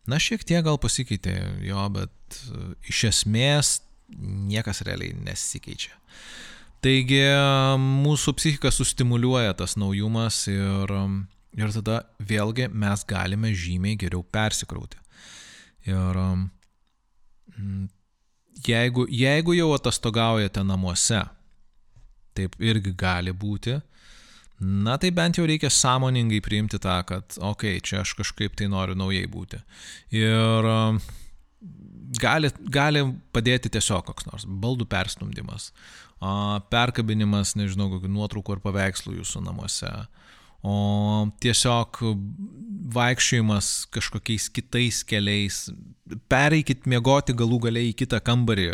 na, 0.07 0.19
šiek 0.19 0.43
tiek 0.43 0.63
gal 0.67 0.79
pasikeitė 0.79 1.37
jo, 1.67 1.87
bet 1.95 2.43
iš 2.91 3.03
esmės 3.13 3.73
niekas 4.11 4.83
realiai 4.87 5.15
nesikeičia. 5.23 5.95
Taigi 6.83 7.25
mūsų 7.79 8.35
psichika 8.39 8.71
sustimuliuoja 8.71 9.55
tas 9.59 9.79
naujumas 9.79 10.45
ir, 10.51 10.99
ir 11.57 11.73
tada 11.73 12.03
vėlgi 12.19 12.69
mes 12.69 13.03
galime 13.09 13.53
žymiai 13.55 13.97
geriau 13.99 14.23
persikrauti. 14.23 14.99
Ir 15.89 16.19
jeigu, 18.67 19.07
jeigu 19.09 19.55
jau 19.57 19.69
atostogaujate 19.75 20.63
namuose, 20.63 21.21
taip 22.37 22.57
irgi 22.59 22.93
gali 22.97 23.33
būti. 23.33 23.79
Na 24.59 24.97
tai 24.99 25.13
bent 25.15 25.37
jau 25.39 25.45
reikia 25.47 25.69
sąmoningai 25.71 26.41
priimti 26.43 26.81
tą, 26.83 26.97
kad, 27.07 27.37
okei, 27.37 27.77
okay, 27.77 27.83
čia 27.83 28.01
aš 28.01 28.11
kažkaip 28.19 28.57
tai 28.59 28.67
noriu 28.67 28.97
naujai 28.99 29.23
būti. 29.31 29.61
Ir 30.19 30.67
um, 30.67 30.99
gali, 32.19 32.51
gali 32.67 33.05
padėti 33.31 33.71
tiesiog 33.71 34.03
koks 34.09 34.27
nors 34.27 34.43
baldų 34.43 34.89
perstumdymas, 34.91 35.69
perkabinimas, 36.73 37.55
nežinau, 37.55 37.87
kokių 37.93 38.11
nuotraukų 38.11 38.57
ar 38.57 38.63
paveikslų 38.65 39.21
jūsų 39.21 39.45
namuose, 39.47 39.93
o 40.65 41.27
tiesiog 41.41 42.01
vaikščiojimas 42.93 43.87
kažkokiais 43.93 44.49
kitais 44.53 45.03
keliais, 45.07 45.67
pereikit 46.31 46.87
miegoti 46.89 47.35
galų 47.37 47.61
galiai 47.67 47.91
į 47.91 47.97
kitą 48.01 48.19
kambarį, 48.25 48.69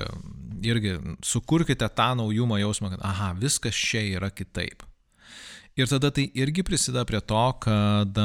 irgi 0.66 0.96
sukurkite 1.26 1.88
tą 1.94 2.14
naujumo 2.18 2.58
jausmą, 2.62 2.94
kad 2.96 3.04
aha, 3.06 3.34
viskas 3.40 3.76
čia 3.78 4.06
yra 4.16 4.32
kitaip. 4.34 4.86
Ir 5.76 5.90
tada 5.92 6.12
tai 6.16 6.30
irgi 6.40 6.64
prisideda 6.64 7.04
prie 7.08 7.20
to, 7.20 7.44
kad, 7.66 8.16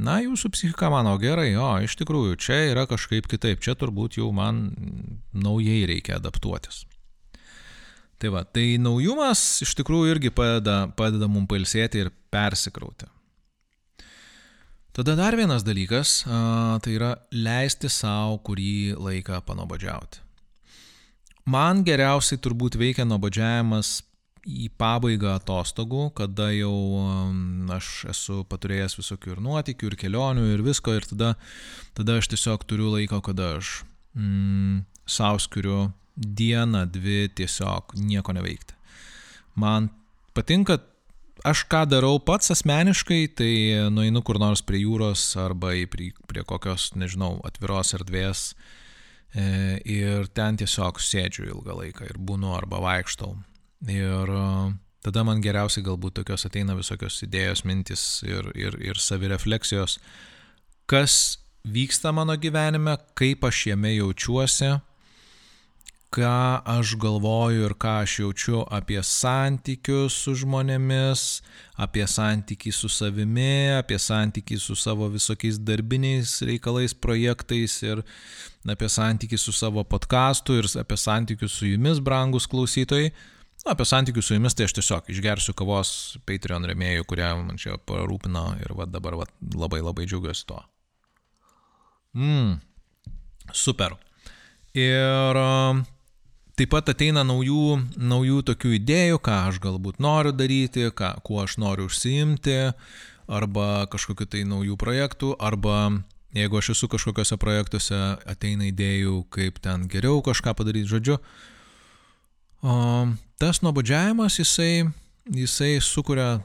na, 0.00 0.18
jūsų 0.22 0.52
psichika 0.54 0.90
mano 0.92 1.16
gerai, 1.18 1.50
o, 1.58 1.72
iš 1.82 1.98
tikrųjų, 1.98 2.38
čia 2.38 2.60
yra 2.70 2.86
kažkaip 2.90 3.26
kitaip, 3.30 3.58
čia 3.64 3.74
turbūt 3.74 4.20
jau 4.20 4.30
man 4.34 4.68
naujai 5.34 5.82
reikia 5.90 6.20
adaptuotis. 6.20 6.84
Tai 8.20 8.28
va, 8.34 8.42
tai 8.44 8.74
naujumas 8.76 9.62
iš 9.64 9.72
tikrųjų 9.78 10.12
irgi 10.12 10.30
padeda, 10.34 10.90
padeda 10.92 11.24
mums 11.30 11.48
pailsėti 11.48 12.02
ir 12.02 12.10
persikrauti. 12.32 13.08
Tada 14.92 15.14
dar 15.16 15.36
vienas 15.38 15.64
dalykas, 15.64 16.24
tai 16.84 16.96
yra 16.98 17.14
leisti 17.32 17.88
savo 17.88 18.40
kurį 18.44 18.98
laiką 18.98 19.38
panobodžiauti. 19.46 20.20
Man 21.48 21.80
geriausiai 21.86 22.40
turbūt 22.42 22.76
veikia 22.76 23.06
nuobodžiavimas 23.08 24.02
į 24.44 24.68
pabaigą 24.80 25.36
atostogų, 25.38 26.10
kada 26.18 26.50
jau 26.52 26.74
aš 27.72 27.88
esu 28.12 28.42
paturėjęs 28.50 28.98
visokių 28.98 29.36
ir 29.36 29.40
nuotikių, 29.46 29.88
ir 29.88 29.96
kelionių, 30.00 30.44
ir 30.52 30.64
visko, 30.66 30.92
ir 30.96 31.08
tada, 31.08 31.32
tada 31.96 32.18
aš 32.20 32.28
tiesiog 32.34 32.68
turiu 32.68 32.92
laiko, 32.92 33.22
kada 33.24 33.54
aš 33.60 33.80
mm, 34.12 34.84
sauskiriu 35.08 35.88
dieną, 36.16 36.86
dvi 36.92 37.28
tiesiog 37.34 37.94
nieko 38.00 38.34
neveikti. 38.36 38.76
Man 39.60 39.88
patinka, 40.36 40.78
aš 41.44 41.64
ką 41.70 41.84
darau 41.90 42.18
pats 42.22 42.52
asmeniškai, 42.54 43.22
tai 43.38 43.52
nueinu 43.92 44.22
kur 44.26 44.38
nors 44.42 44.62
prie 44.62 44.82
jūros 44.84 45.32
arba 45.40 45.72
prie, 45.90 46.12
prie 46.28 46.44
kokios, 46.46 46.90
nežinau, 46.98 47.38
atviros 47.46 47.94
erdvės, 47.98 48.50
E, 49.30 49.78
ir 49.86 50.26
ten 50.34 50.58
tiesiog 50.58 50.98
sėdžiu 50.98 51.46
ilgą 51.52 51.76
laiką 51.78 52.08
ir 52.08 52.18
būnu 52.18 52.50
arba 52.50 52.80
vaikštau. 52.82 53.36
Ir 53.86 54.32
e, 54.34 54.46
tada 55.06 55.22
man 55.26 55.42
geriausiai 55.44 55.86
galbūt 55.86 56.18
tokios 56.18 56.48
ateina 56.48 56.74
visokios 56.74 57.20
idėjos, 57.22 57.62
mintis 57.68 58.02
ir, 58.26 58.50
ir, 58.58 58.74
ir 58.82 58.98
savirefleksijos, 58.98 60.00
kas 60.90 61.38
vyksta 61.62 62.10
mano 62.16 62.34
gyvenime, 62.42 62.96
kaip 63.14 63.46
aš 63.46 63.68
jame 63.70 63.94
jaučiuosi 63.94 64.72
ką 66.10 66.62
aš 66.66 66.96
galvoju 66.98 67.68
ir 67.68 67.74
ką 67.78 67.90
aš 68.02 68.16
jaučiu 68.18 68.60
apie 68.74 68.98
santykius 69.06 70.16
su 70.24 70.34
žmonėmis, 70.42 71.22
apie 71.78 72.02
santykį 72.02 72.72
su 72.74 72.90
savimi, 72.90 73.70
apie 73.78 73.98
santykį 73.98 74.58
su 74.58 74.74
savo 74.74 75.06
visokiais 75.12 75.60
darbiniais 75.62 76.40
reikalais, 76.42 76.94
projektais 76.94 77.76
ir 77.86 78.02
apie 78.66 78.88
santykį 78.90 79.38
su 79.38 79.54
savo 79.54 79.84
podkastu 79.86 80.58
ir 80.58 80.66
apie 80.82 80.98
santykius 80.98 81.54
su 81.60 81.70
jumis, 81.70 82.02
brangus 82.02 82.50
klausytojai. 82.50 83.12
Na, 83.62 83.76
apie 83.76 83.86
santykius 83.86 84.26
su 84.26 84.34
jumis 84.34 84.58
tai 84.58 84.66
aš 84.66 84.74
tiesiog 84.80 85.12
išgersiu 85.14 85.54
kavos 85.54 85.94
Patreon 86.26 86.66
remėjų, 86.72 87.06
kurie 87.06 87.30
man 87.38 87.60
čia 87.60 87.78
parūpino 87.86 88.48
ir 88.64 88.74
va 88.74 88.88
dabar 88.90 89.20
va, 89.20 89.30
labai 89.54 89.78
labai 89.84 90.10
džiaugiuosi 90.10 90.46
tuo. 90.50 90.64
Mmm, 92.18 92.58
super. 93.54 93.94
Ir 94.74 95.38
uh, 95.38 95.78
Taip 96.60 96.74
pat 96.74 96.90
ateina 96.92 97.22
naujų, 97.24 97.78
naujų 97.96 98.42
tokių 98.50 98.74
idėjų, 98.76 99.18
ką 99.24 99.36
aš 99.48 99.58
galbūt 99.64 99.96
noriu 100.04 100.34
daryti, 100.36 100.90
ką, 100.92 101.14
kuo 101.24 101.38
aš 101.40 101.54
noriu 101.56 101.86
užsiimti, 101.88 102.56
arba 103.32 103.86
kažkokiu 103.88 104.26
tai 104.28 104.42
naujų 104.44 104.76
projektų, 104.76 105.30
arba 105.40 105.78
jeigu 106.36 106.60
aš 106.60 106.74
esu 106.74 106.90
kažkokiuose 106.92 107.38
projektuose, 107.40 108.00
ateina 108.28 108.68
idėjų, 108.68 109.22
kaip 109.32 109.56
ten 109.64 109.88
geriau 109.88 110.20
kažką 110.20 110.52
padaryti, 110.58 110.90
žodžiu. 110.92 111.16
O, 112.60 112.76
tas 113.40 113.62
nuobodžiavimas, 113.64 114.36
jisai, 114.42 114.84
jisai 115.32 115.78
sukuria 115.80 116.42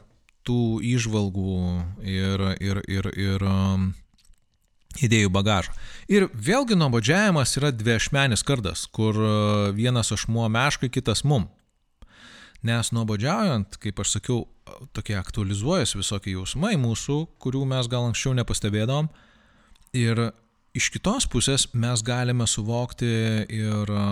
tų 0.48 0.80
išvalgų 0.96 1.60
ir, 2.08 2.48
ir, 2.64 2.80
ir, 2.88 3.12
ir 3.20 3.50
idėjų 5.04 5.32
bagažą. 5.34 5.74
Ir 6.12 6.28
vėlgi 6.32 6.78
nuobodžiavimas 6.80 7.56
yra 7.60 7.72
dviešmenis 7.76 8.46
kardas, 8.48 8.86
kur 8.88 9.18
e, 9.18 9.32
vienas 9.76 10.14
ašmuo 10.16 10.48
meškai, 10.52 10.92
kitas 10.94 11.26
mum. 11.28 11.50
Nes 12.66 12.90
nuobodžiaujant, 12.96 13.78
kaip 13.82 14.00
aš 14.02 14.16
sakiau, 14.18 14.46
tokie 14.96 15.18
aktualizuojasi 15.20 16.00
visokie 16.00 16.34
jausmai 16.34 16.74
mūsų, 16.82 17.20
kurių 17.42 17.66
mes 17.70 17.90
gal 17.92 18.08
anksčiau 18.08 18.34
nepastebėdom. 18.38 19.12
Ir 19.96 20.30
iš 20.76 20.90
kitos 20.94 21.28
pusės 21.32 21.68
mes 21.78 22.02
galime 22.06 22.48
suvokti 22.50 23.12
ir 23.54 23.92
e, 23.92 24.08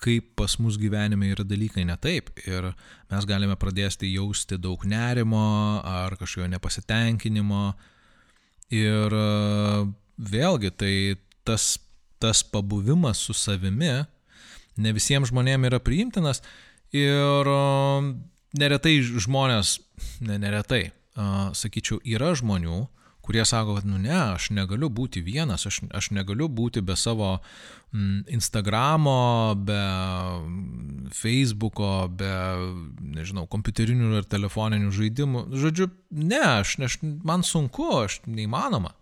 kaip 0.00 0.32
pas 0.38 0.56
mus 0.62 0.78
gyvenime 0.80 1.28
yra 1.34 1.44
dalykai 1.44 1.84
ne 1.86 1.96
taip. 2.00 2.32
Ir 2.48 2.70
mes 3.12 3.28
galime 3.28 3.56
pradėti 3.60 4.10
jausti 4.14 4.58
daug 4.58 4.84
nerimo 4.88 5.44
ar 5.84 6.16
kažkokio 6.20 6.48
nepasitenkinimo. 6.54 7.64
Ir 8.70 9.16
e, 9.20 9.28
vėlgi 10.20 10.70
tai 10.76 10.94
tas, 11.48 11.78
tas 12.20 12.44
pabuvimas 12.44 13.22
su 13.24 13.34
savimi 13.36 14.04
ne 14.80 14.92
visiems 14.96 15.32
žmonėms 15.32 15.70
yra 15.70 15.80
priimtinas 15.82 16.42
ir 16.96 17.50
neretai 18.60 18.96
žmonės, 19.02 19.78
ne 20.26 20.38
neretai, 20.42 20.90
sakyčiau, 21.56 22.00
yra 22.04 22.32
žmonių, 22.38 22.86
kurie 23.20 23.44
sako, 23.46 23.76
kad, 23.76 23.86
nu 23.86 23.98
ne, 24.00 24.16
aš 24.34 24.48
negaliu 24.56 24.88
būti 24.90 25.20
vienas, 25.22 25.66
aš, 25.68 25.82
aš 25.94 26.10
negaliu 26.16 26.48
būti 26.50 26.82
be 26.82 26.96
savo 26.98 27.36
mm, 27.92 28.24
Instagramo, 28.34 29.54
be 29.54 29.82
Facebooko, 31.14 32.08
be, 32.08 32.32
nežinau, 33.18 33.44
kompiuterinių 33.50 34.16
ir 34.18 34.26
telefoninių 34.30 34.90
žaidimų. 34.96 35.44
Žodžiu, 35.62 35.90
ne, 36.16 36.40
aš, 36.40 36.78
aš 36.88 36.98
man 37.04 37.46
sunku, 37.46 37.86
aš 38.00 38.18
neįmanoma. 38.26 38.96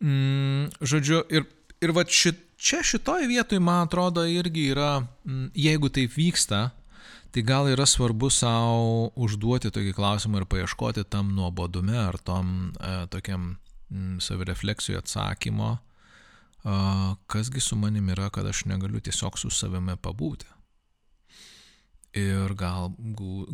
Mm, 0.00 0.70
žodžiu, 0.80 1.20
ir, 1.28 1.44
ir 1.84 1.92
va 1.92 2.06
šit, 2.08 2.38
čia 2.56 2.80
šitoje 2.84 3.28
vietoje, 3.28 3.60
man 3.60 3.84
atrodo, 3.84 4.24
irgi 4.24 4.70
yra, 4.72 5.02
mm, 5.28 5.50
jeigu 5.52 5.90
taip 5.92 6.14
vyksta, 6.16 6.70
tai 7.30 7.42
gal 7.46 7.68
yra 7.70 7.84
svarbu 7.86 8.30
savo 8.32 9.10
užduoti 9.20 9.70
tokį 9.70 9.92
klausimą 9.94 10.40
ir 10.40 10.46
paieškoti 10.50 11.04
tam 11.04 11.34
nuobodume 11.36 11.98
ar 12.00 12.18
tom 12.18 12.72
e, 12.72 12.94
tokiam 13.12 13.52
mm, 13.90 14.16
savirefleksijų 14.24 14.98
atsakymo, 15.02 15.74
e, 15.76 16.78
kasgi 17.30 17.62
su 17.62 17.76
manim 17.76 18.08
yra, 18.16 18.30
kad 18.32 18.48
aš 18.48 18.64
negaliu 18.72 19.04
tiesiog 19.04 19.38
su 19.38 19.52
savimi 19.52 19.98
pabūti. 20.00 20.48
Ir 22.18 22.56
gal, 22.58 22.88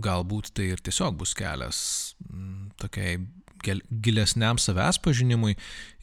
galbūt 0.01 0.55
tai 0.57 0.71
ir 0.73 0.81
tiesiog 0.81 1.19
bus 1.21 1.35
kelias 1.37 1.81
m, 2.31 2.71
tokiai 2.81 3.19
gilesniam 3.91 4.61
savęs 4.61 4.99
pažinimui 5.03 5.57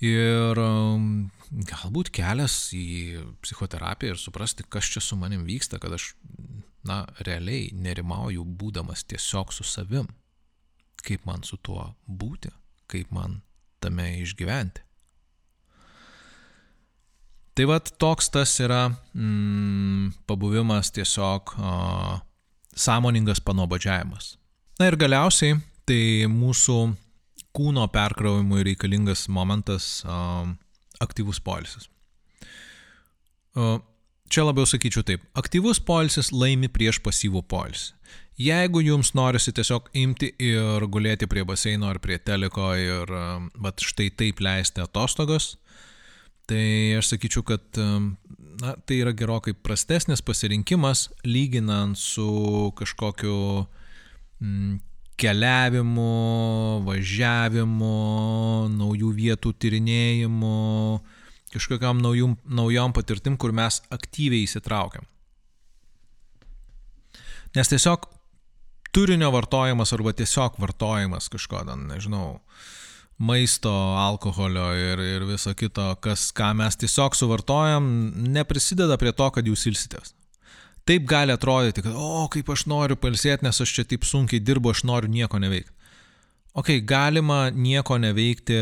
ir 0.04 0.60
um, 0.62 1.30
galbūt 1.70 2.12
kelias 2.14 2.58
į 2.76 3.24
psichoterapiją 3.44 4.16
ir 4.16 4.22
suprasti, 4.22 4.66
kas 4.70 4.90
čia 4.94 5.04
su 5.04 5.18
manim 5.20 5.46
vyksta, 5.48 5.80
kad 5.82 5.96
aš 5.96 6.12
na, 6.88 7.04
realiai 7.26 7.72
nerimauju 7.74 8.44
būdamas 8.44 9.06
tiesiog 9.08 9.54
su 9.56 9.66
savim. 9.68 10.10
Kaip 11.04 11.26
man 11.28 11.44
su 11.44 11.58
tuo 11.60 11.90
būti, 12.08 12.52
kaip 12.88 13.12
man 13.12 13.42
tame 13.84 14.08
išgyventi. 14.22 14.84
Tai 17.54 17.66
vad 17.70 17.92
toks 18.02 18.32
tas 18.34 18.56
yra 18.64 18.88
mm, 18.90 20.26
pabuvimas 20.26 20.90
tiesiog 20.96 21.54
a, 21.60 21.74
sąmoningas 22.74 23.44
panobodžiavimas. 23.46 24.38
Na 24.80 24.90
ir 24.90 24.98
galiausiai 24.98 25.60
tai 25.86 26.26
mūsų 26.32 26.78
kūno 27.54 27.88
perkrovimui 27.94 28.66
reikalingas 28.70 29.28
momentas 29.30 30.02
a, 30.06 30.46
aktyvus 31.04 31.42
polisis. 31.44 31.90
A, 33.56 33.78
Čia 34.34 34.48
labiau 34.48 34.66
sakyčiau 34.66 35.04
taip, 35.06 35.22
aktyvus 35.38 35.78
polisis 35.84 36.32
laimi 36.34 36.66
prieš 36.72 36.98
pasyvų 37.06 37.44
polisį. 37.46 37.92
Jeigu 38.42 38.82
jums 38.82 39.12
norisi 39.14 39.52
tiesiog 39.54 39.92
imti 40.02 40.32
ir 40.42 40.86
gulėti 40.90 41.28
prie 41.30 41.44
baseino 41.46 41.92
ar 41.92 42.00
prie 42.02 42.18
teliko 42.18 42.72
ir 42.74 43.12
vat, 43.62 43.84
štai 43.86 44.08
taip 44.18 44.42
leisti 44.42 44.82
atostogas, 44.82 45.52
tai 46.50 46.96
aš 46.98 47.12
sakyčiau, 47.12 47.46
kad 47.46 47.78
na, 47.78 48.74
tai 48.88 49.04
yra 49.04 49.14
gerokai 49.14 49.54
prastesnis 49.54 50.26
pasirinkimas 50.26 51.12
lyginant 51.28 52.00
su 52.00 52.74
kažkokiu 52.80 53.38
mm, 54.42 54.80
keliavimu, 55.20 56.84
važiavimu, 56.88 57.96
naujų 58.74 59.12
vietų 59.18 59.54
tyrinėjimu, 59.62 60.56
kažkokiam 61.54 62.02
naujum, 62.02 62.38
naujom 62.50 62.96
patirtim, 62.96 63.38
kur 63.38 63.54
mes 63.56 63.82
aktyviai 63.94 64.48
įsitraukiam. 64.48 65.06
Nes 67.54 67.70
tiesiog 67.70 68.08
turinio 68.94 69.30
vartojimas 69.34 69.94
arba 69.94 70.14
tiesiog 70.18 70.58
vartojimas 70.62 71.30
kažko, 71.34 71.62
nežinau, 71.78 72.40
maisto, 73.22 73.72
alkoholio 74.02 74.72
ir, 74.78 75.02
ir 75.18 75.28
viso 75.30 75.54
kito, 75.58 75.92
kas, 76.02 76.32
ką 76.36 76.52
mes 76.58 76.78
tiesiog 76.82 77.18
suvartojam, 77.18 77.86
neprisideda 78.34 78.98
prie 79.02 79.14
to, 79.14 79.30
kad 79.36 79.48
jūs 79.50 79.68
ilsitės. 79.70 80.16
Taip 80.84 81.06
gali 81.08 81.32
atrodyti, 81.32 81.84
kad, 81.86 81.96
o, 81.96 82.26
kaip 82.32 82.50
aš 82.52 82.66
noriu 82.68 82.98
palsėti, 83.00 83.46
nes 83.46 83.62
aš 83.64 83.72
čia 83.78 83.86
taip 83.88 84.04
sunkiai 84.08 84.44
dirbu, 84.44 84.74
aš 84.74 84.84
noriu 84.88 85.12
nieko 85.12 85.40
neveikti. 85.40 85.72
Ok, 86.54 86.68
galima 86.86 87.48
nieko 87.50 87.96
neveikti 87.98 88.58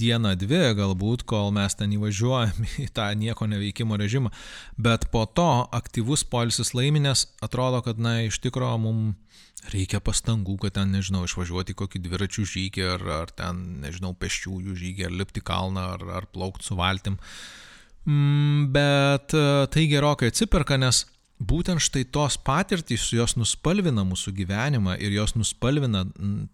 dieną, 0.00 0.34
dvi 0.36 0.58
galbūt, 0.76 1.22
kol 1.30 1.54
mes 1.56 1.78
ten 1.78 1.94
įvažiuojam 1.96 2.66
į 2.84 2.90
tą 2.92 3.06
nieko 3.16 3.48
neveikimo 3.48 3.96
režimą, 4.02 4.34
bet 4.76 5.06
po 5.14 5.24
to 5.24 5.48
aktyvus 5.72 6.26
polisis 6.28 6.74
laiminės 6.76 7.28
atrodo, 7.44 7.80
kad, 7.86 8.02
na, 8.02 8.18
iš 8.26 8.42
tikrųjų 8.44 8.82
mums 8.82 9.40
reikia 9.72 10.02
pastangų, 10.04 10.58
kad 10.66 10.74
ten, 10.76 10.90
nežinau, 10.92 11.22
išvažiuoti 11.24 11.78
kokį 11.78 12.02
dviračių 12.04 12.44
žygį, 12.50 12.88
ar, 12.98 13.10
ar 13.22 13.32
ten, 13.32 13.64
nežinau, 13.86 14.12
peščiųjų 14.18 14.74
žygį, 14.82 15.06
ar 15.06 15.20
lipti 15.22 15.40
kalną, 15.40 15.86
ar, 15.94 16.08
ar 16.18 16.26
plaukti 16.34 16.66
su 16.66 16.76
valtim. 16.76 17.16
Mm, 17.16 17.62
bet 18.04 19.34
e, 19.34 19.66
tai 19.72 19.86
gerokai 19.88 20.28
atsiperka, 20.32 20.76
nes 20.80 21.04
būtent 21.40 21.82
štai 21.82 22.04
tos 22.12 22.36
patirtys, 22.40 23.08
jos 23.16 23.36
nuspalvina 23.38 24.04
mūsų 24.06 24.34
gyvenimą 24.36 24.98
ir 25.02 25.16
jos 25.16 25.34
nuspalvina 25.38 26.04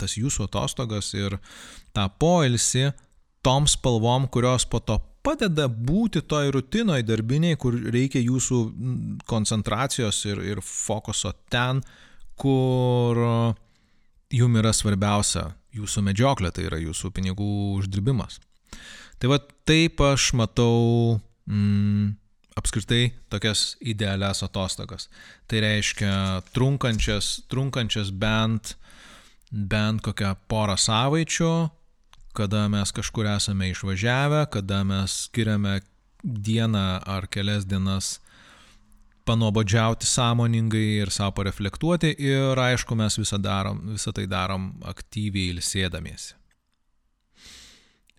tas 0.01 0.17
jūsų 0.19 0.49
atostogas 0.49 1.13
ir 1.19 1.37
tą 1.95 2.07
poilsį 2.23 2.91
tom 3.45 3.67
spalvom, 3.71 4.29
kurios 4.29 4.67
po 4.69 4.81
to 4.81 4.99
padeda 5.25 5.67
būti 5.69 6.23
toj 6.25 6.53
rutinoje 6.55 7.05
darbiniai, 7.05 7.59
kur 7.61 7.77
reikia 7.93 8.23
jūsų 8.25 8.61
koncentracijos 9.29 10.23
ir, 10.31 10.41
ir 10.55 10.63
fokuso 10.65 11.33
ten, 11.53 11.83
kur 12.41 13.21
jum 14.33 14.57
yra 14.57 14.73
svarbiausia 14.73 15.51
jūsų 15.77 16.05
medžioklė, 16.09 16.53
tai 16.55 16.67
yra 16.71 16.81
jūsų 16.81 17.13
pinigų 17.15 17.51
uždirbimas. 17.81 18.41
Tai 19.21 19.35
va 19.35 19.39
taip 19.69 20.01
aš 20.01 20.33
matau 20.39 21.21
mm, 21.51 22.15
apskritai 22.57 23.11
tokias 23.31 23.77
idealias 23.81 24.43
atostogas. 24.47 25.09
Tai 25.49 25.61
reiškia 25.65 26.15
trunkančias, 26.55 27.43
trunkančias 27.51 28.11
bent, 28.11 28.75
bent 29.51 30.03
kokią 30.07 30.35
porą 30.51 30.79
savaičių, 30.79 31.53
kada 32.37 32.69
mes 32.71 32.93
kažkur 32.95 33.27
esame 33.35 33.71
išvažiavę, 33.73 34.47
kada 34.55 34.85
mes 34.87 35.27
skiriame 35.27 35.81
dieną 36.23 37.01
ar 37.07 37.27
kelias 37.27 37.67
dienas 37.67 38.19
panobodžiauti 39.25 40.07
sąmoningai 40.07 40.87
ir 41.03 41.11
savo 41.15 41.37
pareflektuoti 41.39 42.15
ir 42.19 42.59
aišku 42.59 42.97
mes 42.99 43.19
visą, 43.19 43.39
darom, 43.39 43.83
visą 43.95 44.13
tai 44.17 44.27
darom 44.31 44.73
aktyviai 44.91 45.55
ilsėdamiesi. 45.55 46.35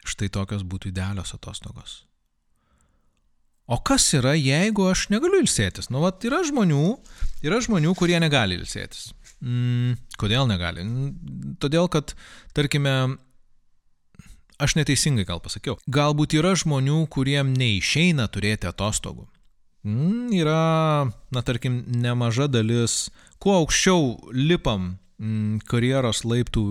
Štai 0.08 0.32
tokios 0.34 0.64
būtų 0.66 0.90
idealios 0.90 1.36
atostogos. 1.36 2.11
O 3.70 3.78
kas 3.78 4.08
yra, 4.18 4.34
jeigu 4.36 4.88
aš 4.90 5.08
negaliu 5.14 5.44
ilsėtis? 5.44 5.92
Nu, 5.94 6.02
vat 6.04 6.24
yra 6.28 6.42
žmonių, 6.48 6.86
yra 7.46 7.62
žmonių, 7.64 7.94
kurie 7.98 8.18
negali 8.20 8.58
ilsėtis. 8.60 9.12
Mm, 9.42 9.98
kodėl 10.22 10.48
negali? 10.50 10.86
Todėl, 11.62 11.88
kad, 11.92 12.14
tarkime, 12.58 13.18
aš 14.62 14.78
neteisingai 14.78 15.26
gal 15.30 15.42
pasakiau, 15.44 15.80
galbūt 15.90 16.36
yra 16.38 16.54
žmonių, 16.60 17.04
kuriem 17.14 17.54
neišeina 17.58 18.28
turėti 18.34 18.70
atostogų. 18.70 19.28
Mm, 19.88 20.30
yra, 20.38 21.10
na, 21.34 21.42
tarkim, 21.42 21.82
nemaža 21.90 22.46
dalis, 22.52 23.08
kuo 23.42 23.56
aukščiau 23.64 24.34
lipam 24.36 24.92
mm, 25.18 25.64
karjeros 25.70 26.22
laiptų 26.28 26.66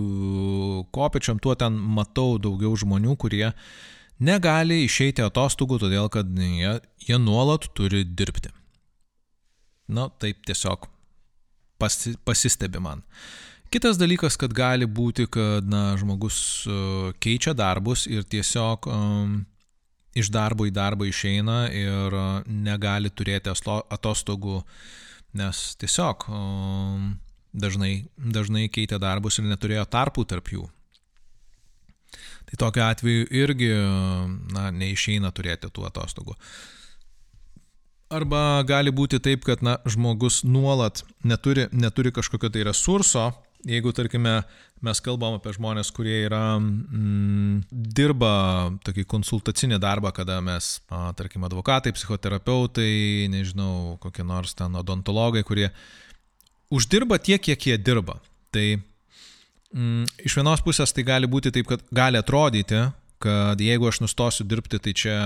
kopečiam, 0.94 1.40
tuo 1.42 1.56
ten 1.58 1.74
matau 1.74 2.36
daugiau 2.38 2.76
žmonių, 2.78 3.16
kurie 3.18 3.48
negali 4.20 4.84
išeiti 4.84 5.24
atostogų, 5.24 5.80
todėl 5.84 6.08
kad 6.12 6.28
jie, 6.36 6.78
jie 7.06 7.18
nuolat 7.20 7.68
turi 7.76 8.04
dirbti. 8.04 8.52
Na, 9.90 10.08
taip 10.22 10.44
tiesiog 10.46 10.86
pasi, 11.80 12.14
pasistebi 12.24 12.82
man. 12.82 13.02
Kitas 13.70 13.98
dalykas, 13.98 14.36
kad 14.38 14.52
gali 14.54 14.86
būti, 14.86 15.28
kad 15.30 15.66
na, 15.70 15.94
žmogus 15.98 16.38
uh, 16.66 17.10
keičia 17.22 17.54
darbus 17.54 18.06
ir 18.10 18.26
tiesiog 18.26 18.88
um, 18.90 19.36
iš 20.18 20.30
darbo 20.34 20.66
į 20.66 20.74
darbą 20.74 21.06
išeina 21.06 21.60
ir 21.70 22.16
uh, 22.18 22.40
negali 22.50 23.12
turėti 23.14 23.50
atostogų, 23.50 24.60
nes 25.38 25.62
tiesiog 25.78 26.26
um, 26.34 27.12
dažnai, 27.54 28.08
dažnai 28.18 28.66
keitė 28.74 28.98
darbus 29.02 29.38
ir 29.38 29.46
neturėjo 29.46 29.86
tarpų 29.90 30.26
tarp 30.34 30.50
jų. 30.54 30.66
Tai 32.50 32.60
tokiu 32.64 32.84
atveju 32.86 33.28
irgi 33.42 33.70
na, 34.54 34.68
neišeina 34.74 35.30
turėti 35.34 35.70
tų 35.70 35.86
atostogų. 35.90 36.36
Arba 38.10 38.64
gali 38.66 38.90
būti 38.90 39.20
taip, 39.22 39.44
kad 39.46 39.62
na, 39.62 39.76
žmogus 39.86 40.42
nuolat 40.42 41.04
neturi, 41.22 41.68
neturi 41.70 42.10
kažkokio 42.10 42.50
tai 42.50 42.64
resurso, 42.66 43.28
jeigu, 43.66 43.92
tarkime, 43.94 44.40
mes 44.82 45.00
kalbam 45.04 45.36
apie 45.38 45.52
žmonės, 45.54 45.92
kurie 45.94 46.24
yra, 46.24 46.58
mm, 46.58 47.68
dirba 47.70 48.32
tokį 48.86 49.04
konsultacinį 49.10 49.78
darbą, 49.82 50.12
kada 50.16 50.40
mes, 50.44 50.80
a, 50.90 51.12
tarkime, 51.16 51.46
advokatai, 51.46 51.92
psichoterapeutai, 51.94 53.28
nežinau, 53.32 53.98
kokie 54.02 54.24
nors 54.26 54.56
ten 54.58 54.74
odontologai, 54.80 55.44
kurie 55.46 55.70
uždirba 56.72 57.20
tiek, 57.22 57.42
kiek 57.42 57.66
jie 57.66 57.78
dirba. 57.78 58.20
Tai 58.50 58.80
mm, 59.74 60.06
iš 60.26 60.36
vienos 60.38 60.62
pusės 60.64 60.94
tai 60.94 61.04
gali 61.06 61.30
būti 61.30 61.52
taip, 61.54 61.68
kad 61.70 61.82
gali 61.94 62.20
atrodyti, 62.20 62.86
kad 63.20 63.60
jeigu 63.60 63.88
aš 63.90 64.00
nustosiu 64.04 64.46
dirbti, 64.48 64.80
tai 64.80 64.94
čia 64.96 65.16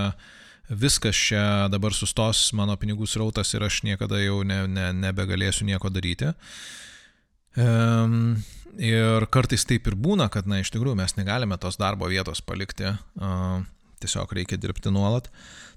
viskas 0.68 1.18
čia 1.28 1.68
dabar 1.72 1.92
sustos 1.92 2.48
mano 2.56 2.76
pinigų 2.80 3.06
srautas 3.10 3.52
ir 3.54 3.66
aš 3.66 3.82
niekada 3.84 4.20
jau 4.22 4.40
ne, 4.46 4.64
ne, 4.70 4.88
nebegalėsiu 4.96 5.66
nieko 5.68 5.92
daryti. 5.92 6.32
Um, 7.54 8.40
ir 8.80 9.28
kartais 9.30 9.62
taip 9.68 9.86
ir 9.86 9.94
būna, 9.94 10.30
kad, 10.32 10.48
na, 10.50 10.58
iš 10.62 10.72
tikrųjų 10.74 10.96
mes 10.98 11.14
negalime 11.18 11.58
tos 11.60 11.78
darbo 11.78 12.08
vietos 12.10 12.40
palikti, 12.42 12.88
uh, 12.90 13.60
tiesiog 14.02 14.32
reikia 14.40 14.58
dirbti 14.58 14.90
nuolat. 14.90 15.28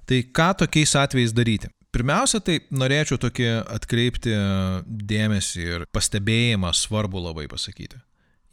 Tai 0.08 0.21
ką 0.34 0.53
tokiais 0.63 0.95
atvejais 0.95 1.36
daryti? 1.36 1.69
Pirmiausia, 1.91 2.39
tai 2.43 2.60
norėčiau 2.71 3.19
tokį 3.21 3.47
atkreipti 3.73 4.34
dėmesį 4.86 5.63
ir 5.63 5.86
pastebėjimą 5.95 6.71
svarbu 6.75 7.21
labai 7.23 7.47
pasakyti. 7.51 7.99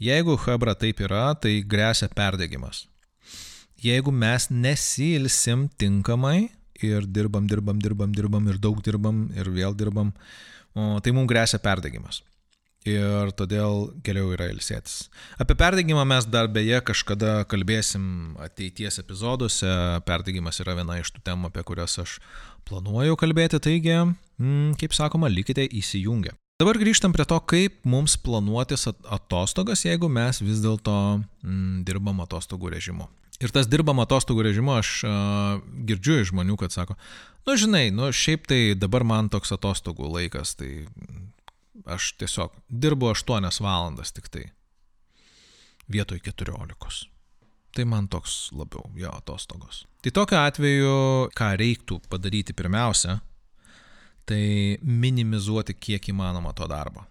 Jeigu 0.05 0.37
Hebra 0.45 0.75
taip 0.77 1.01
yra, 1.07 1.31
tai 1.41 1.63
grėsia 1.65 2.11
perdegimas. 2.13 2.85
Jeigu 3.85 4.13
mes 4.13 4.51
nesilsim 4.51 5.69
tinkamai 5.81 6.51
ir 6.85 7.07
dirbam, 7.07 7.49
dirbam, 7.49 7.81
dirbam, 7.81 8.13
dirbam 8.13 8.53
ir 8.53 8.61
daug 8.61 8.83
dirbam 8.85 9.27
ir 9.37 9.49
vėl 9.55 9.77
dirbam, 9.77 10.13
tai 10.75 11.15
mums 11.15 11.31
grėsia 11.31 11.61
perdegimas 11.63 12.23
ir 12.85 13.33
todėl 13.37 13.89
geriau 14.05 14.35
yra 14.37 14.51
ilsėtis. 14.53 15.09
Apie 15.41 15.57
perdegimą 15.59 16.05
mes 16.09 16.29
dar 16.29 16.51
beje 16.53 16.83
kažkada 16.85 17.43
kalbėsim 17.49 18.37
ateities 18.45 19.01
epizoduose. 19.01 19.73
Perdegimas 20.05 20.61
yra 20.61 20.77
viena 20.79 21.01
iš 21.01 21.15
tų 21.17 21.25
temų, 21.25 21.51
apie 21.51 21.65
kurias 21.67 21.97
aš 22.03 22.19
planuoju 22.69 23.17
kalbėti, 23.21 23.61
taigi, 23.65 23.97
mm, 24.39 24.77
kaip 24.81 24.97
sakoma, 24.97 25.33
likite 25.33 25.65
įsijungę. 25.65 26.37
Dabar 26.61 26.79
grįžtam 26.79 27.15
prie 27.15 27.27
to, 27.27 27.39
kaip 27.51 27.81
mums 27.89 28.15
planuotis 28.23 28.87
atostogas, 28.89 29.83
jeigu 29.87 30.09
mes 30.13 30.39
vis 30.45 30.63
dėlto 30.63 30.97
mm, 31.19 31.83
dirbam 31.89 32.23
atostogų 32.23 32.71
režimu. 32.77 33.09
Ir 33.43 33.51
tas 33.51 33.67
dirbam 33.67 33.99
atostogų 34.05 34.45
režimu 34.47 34.77
aš 34.77 34.91
uh, 35.05 35.63
girdžiu 35.89 36.21
iš 36.23 36.31
žmonių, 36.31 36.55
kad 36.61 36.71
sako, 36.71 36.95
nu 37.49 37.57
žinai, 37.59 37.89
nu 37.91 38.13
šiaip 38.15 38.47
tai 38.47 38.61
dabar 38.79 39.03
man 39.03 39.33
toks 39.33 39.51
atostogų 39.57 40.07
laikas, 40.15 40.55
tai 40.61 40.87
Aš 41.85 42.15
tiesiog 42.17 42.53
dirbu 42.69 43.11
8 43.13 43.61
valandas 43.61 44.13
tik 44.13 44.29
tai. 44.29 44.45
Vietoj 45.91 46.21
14. 46.25 47.11
Tai 47.75 47.85
man 47.85 48.07
toks 48.09 48.53
labiau 48.57 48.87
jo 48.97 49.11
atostogos. 49.11 49.85
Tai 50.01 50.13
tokiu 50.15 50.39
atveju, 50.39 50.95
ką 51.37 51.49
reiktų 51.61 51.99
padaryti 52.09 52.55
pirmiausia, 52.57 53.19
tai 54.29 54.79
minimizuoti 54.83 55.75
kiek 55.75 56.09
įmanoma 56.13 56.55
to 56.57 56.69
darbo. 56.71 57.05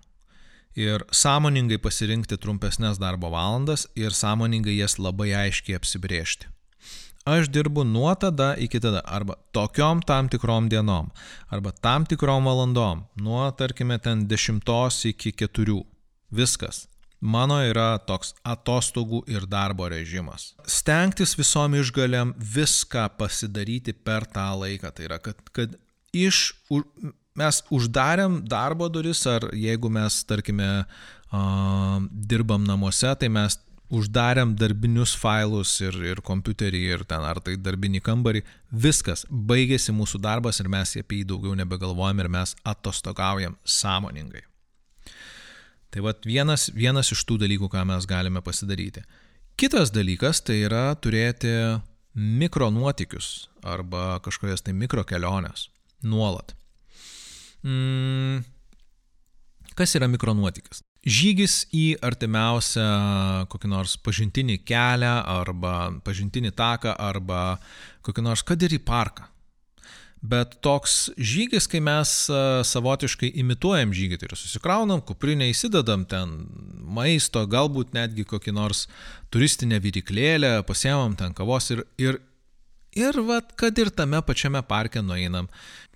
Ir 0.73 1.05
sąmoningai 1.13 1.77
pasirinkti 1.77 2.39
trumpesnės 2.41 2.97
darbo 2.97 3.29
valandas 3.29 3.85
ir 3.95 4.15
sąmoningai 4.17 4.79
jas 4.79 4.97
labai 4.97 5.29
aiškiai 5.45 5.77
apsibriežti 5.77 6.49
aš 7.25 7.47
dirbu 7.49 7.83
nuo 7.83 8.15
tada 8.15 8.55
iki 8.55 8.79
tada, 8.79 9.01
arba 9.05 9.35
tokiom 9.51 10.01
tam 10.01 10.29
tikrom 10.29 10.69
dienom, 10.69 11.11
arba 11.49 11.71
tam 11.71 12.05
tikrom 12.05 12.45
valandom, 12.45 13.05
nuo 13.15 13.51
tarkime 13.51 13.97
ten 13.99 14.27
10 14.27 15.05
iki 15.09 15.31
4. 15.31 15.83
Viskas. 16.31 16.87
Mano 17.21 17.61
yra 17.63 17.99
toks 18.03 18.33
atostogų 18.43 19.21
ir 19.31 19.45
darbo 19.47 19.87
režimas. 19.87 20.55
Stengtis 20.67 21.37
visom 21.39 21.77
išgaliam 21.79 22.33
viską 22.35 23.05
pasidaryti 23.17 23.93
per 23.93 24.25
tą 24.25 24.49
laiką. 24.59 24.91
Tai 24.91 25.05
yra, 25.07 25.19
kad, 25.23 25.39
kad 25.55 25.77
iš, 26.13 26.53
mes 27.35 27.61
uždarėm 27.73 28.43
darbo 28.49 28.87
duris, 28.93 29.25
ar 29.27 29.49
jeigu 29.57 29.89
mes, 29.93 30.21
tarkime, 30.29 30.85
dirbam 32.29 32.65
namuose, 32.67 33.09
tai 33.19 33.29
mes 33.33 33.57
uždarėm 33.93 34.55
darbinius 34.57 35.13
failus 35.19 35.75
ir, 35.83 35.97
ir 36.05 36.21
kompiuterį 36.25 36.81
ir 36.95 37.03
ten 37.09 37.25
ar 37.25 37.41
tai 37.43 37.57
darbinį 37.61 38.01
kambarį, 38.05 38.41
viskas, 38.71 39.25
baigėsi 39.29 39.93
mūsų 39.93 40.21
darbas 40.23 40.61
ir 40.61 40.69
mes 40.71 40.95
apie 40.97 41.21
jį 41.21 41.29
daugiau 41.33 41.57
nebegalvojam 41.57 42.23
ir 42.23 42.31
mes 42.37 42.55
atostogaujam 42.65 43.57
sąmoningai. 43.65 44.45
Tai 45.93 46.01
vad 46.07 46.25
vienas, 46.25 46.71
vienas 46.73 47.11
iš 47.13 47.21
tų 47.29 47.37
dalykų, 47.43 47.69
ką 47.69 47.83
mes 47.85 48.07
galime 48.09 48.41
pasidaryti. 48.41 49.03
Kitas 49.61 49.91
dalykas 49.93 50.41
tai 50.41 50.63
yra 50.65 50.87
turėti 50.97 51.51
mikronuotikius 52.17 53.49
arba 53.61 54.17
kažkokias 54.25 54.65
tai 54.65 54.73
mikrokeliones 54.77 55.67
nuolat. 56.07 56.55
Mm, 57.63 58.43
kas 59.77 59.95
yra 59.97 60.09
mikronuotikis? 60.11 60.83
žygis 61.03 61.65
į 61.75 61.97
artimiausią 62.03 62.87
kokį 63.51 63.69
nors 63.71 63.97
pažintinį 63.99 64.61
kelią 64.63 65.13
arba 65.35 65.91
pažintinį 66.05 66.53
taką 66.55 66.95
arba 66.95 67.59
kokį 68.03 68.23
nors, 68.23 68.43
kad 68.43 68.61
ir 68.63 68.77
į 68.77 68.81
parką. 68.83 69.27
Bet 70.23 70.55
toks 70.63 71.09
žygis, 71.19 71.65
kai 71.67 71.81
mes 71.83 72.11
savotiškai 72.69 73.33
imituojam 73.41 73.91
žygį, 73.91 74.21
tai 74.21 74.29
yra 74.29 74.37
susikraunam, 74.39 75.01
kuprinę 75.03 75.49
įsidedam 75.51 76.05
ten 76.07 76.37
maisto, 76.95 77.43
galbūt 77.43 77.91
netgi 77.97 78.23
kokį 78.29 78.53
nors 78.55 78.85
turistinę 79.35 79.81
vyriklėlę, 79.83 80.61
pasiemam 80.63 81.17
ten 81.19 81.35
kavos 81.35 81.67
ir, 81.75 81.83
ir, 81.99 82.21
ir 82.95 83.19
vat, 83.27 83.51
kad 83.59 83.75
ir 83.83 83.91
tame 83.91 84.23
pačiame 84.23 84.63
parke 84.63 85.03
nueinam, 85.03 85.51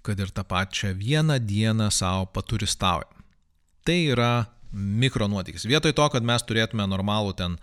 kad 0.07 0.19
ir 0.23 0.31
tą 0.31 0.45
pačią 0.47 0.93
vieną 0.97 1.39
dieną 1.43 1.89
savo 1.91 2.25
paturistaujam. 2.31 3.23
Tai 3.87 3.99
yra 4.15 4.31
mikronuotykis. 4.73 5.65
Vietoj 5.67 5.93
to, 5.95 6.07
kad 6.11 6.25
mes 6.27 6.43
turėtume 6.43 6.85
normalų 6.89 7.35
ten 7.39 7.55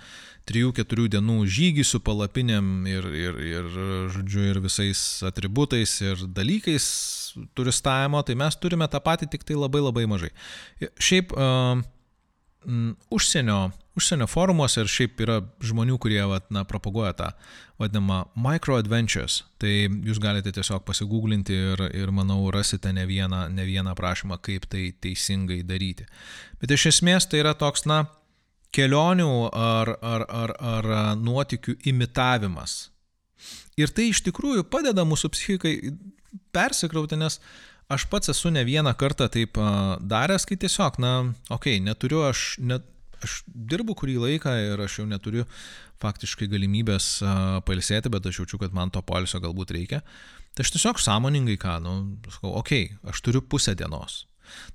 3-4 0.49 1.09
dienų 1.15 1.45
žygį 1.49 1.85
su 1.89 2.01
palapinėm 2.05 2.71
ir, 2.89 3.09
ir, 3.17 3.41
ir, 3.49 3.69
žodžiu, 4.13 4.45
ir 4.51 4.61
visais 4.65 5.01
atributais 5.25 5.97
ir 6.05 6.25
dalykais 6.37 6.87
turistavimo, 7.57 8.23
tai 8.23 8.37
mes 8.39 8.57
turime 8.61 8.89
tą 8.91 9.01
patį 9.05 9.31
tik 9.33 9.45
tai 9.49 9.57
labai 9.59 9.83
labai 9.85 10.05
mažai. 10.11 10.31
Šiaip 11.01 11.33
uh, 11.35 11.81
m, 12.67 12.95
užsienio, 13.15 13.71
užsienio 13.99 14.27
forumuose 14.31 14.83
ir 14.83 14.91
šiaip 14.91 15.21
yra 15.25 15.39
žmonių, 15.65 15.99
kurie 16.03 16.23
vat, 16.31 16.47
na, 16.55 16.65
propaguoja 16.69 17.13
tą 17.19 17.29
vadinamą 17.81 18.25
micro 18.37 18.79
adventures. 18.81 19.43
Tai 19.63 19.73
jūs 20.07 20.21
galite 20.23 20.53
tiesiog 20.55 20.85
pasigūglinti 20.87 21.57
ir, 21.73 21.85
ir 21.95 22.13
manau 22.15 22.51
rasite 22.55 22.93
ne 22.95 23.07
vieną, 23.11 23.47
ne 23.55 23.67
vieną 23.69 23.95
prašymą, 23.99 24.39
kaip 24.45 24.69
tai 24.71 24.89
teisingai 25.05 25.63
daryti. 25.67 26.07
Bet 26.61 26.75
iš 26.75 26.91
esmės 26.95 27.29
tai 27.31 27.43
yra 27.45 27.55
toks, 27.59 27.87
na, 27.91 28.05
kelionių 28.75 29.31
ar, 29.55 29.95
ar, 30.03 30.27
ar, 30.29 30.57
ar 30.59 30.91
nuotikių 31.21 31.79
imitavimas. 31.91 32.89
Ir 33.79 33.91
tai 33.95 34.11
iš 34.11 34.23
tikrųjų 34.27 34.67
padeda 34.71 35.03
mūsų 35.07 35.31
psichikai 35.35 35.75
persikrauti, 36.55 37.19
nes 37.19 37.41
Aš 37.93 38.07
pats 38.09 38.33
esu 38.33 38.51
ne 38.51 38.65
vieną 38.65 38.95
kartą 38.97 39.29
taip 39.29 39.59
daręs, 40.01 40.47
kai 40.49 40.57
tiesiog, 40.57 40.99
na, 41.03 41.15
okei, 41.53 41.77
okay, 41.77 41.85
neturiu 41.85 42.23
aš, 42.25 42.55
net, 42.65 42.87
aš 43.25 43.43
dirbu 43.47 43.97
kurį 43.99 44.17
laiką 44.23 44.55
ir 44.71 44.81
aš 44.81 45.01
jau 45.03 45.09
neturiu 45.09 45.45
faktiškai 46.01 46.49
galimybės 46.53 47.09
pailsėti, 47.69 48.13
bet 48.13 48.31
aš 48.31 48.41
jaučiu, 48.43 48.61
kad 48.63 48.77
man 48.77 48.93
to 48.95 49.03
polisio 49.05 49.41
galbūt 49.45 49.75
reikia. 49.77 50.01
Tai 50.55 50.65
aš 50.65 50.73
tiesiog 50.77 51.01
sąmoningai 51.03 51.59
ką, 51.61 51.77
nu, 51.85 51.95
sakau, 52.31 52.55
okei, 52.61 52.89
okay, 52.89 53.13
aš 53.13 53.21
turiu 53.27 53.43
pusę 53.43 53.77
dienos. 53.77 54.25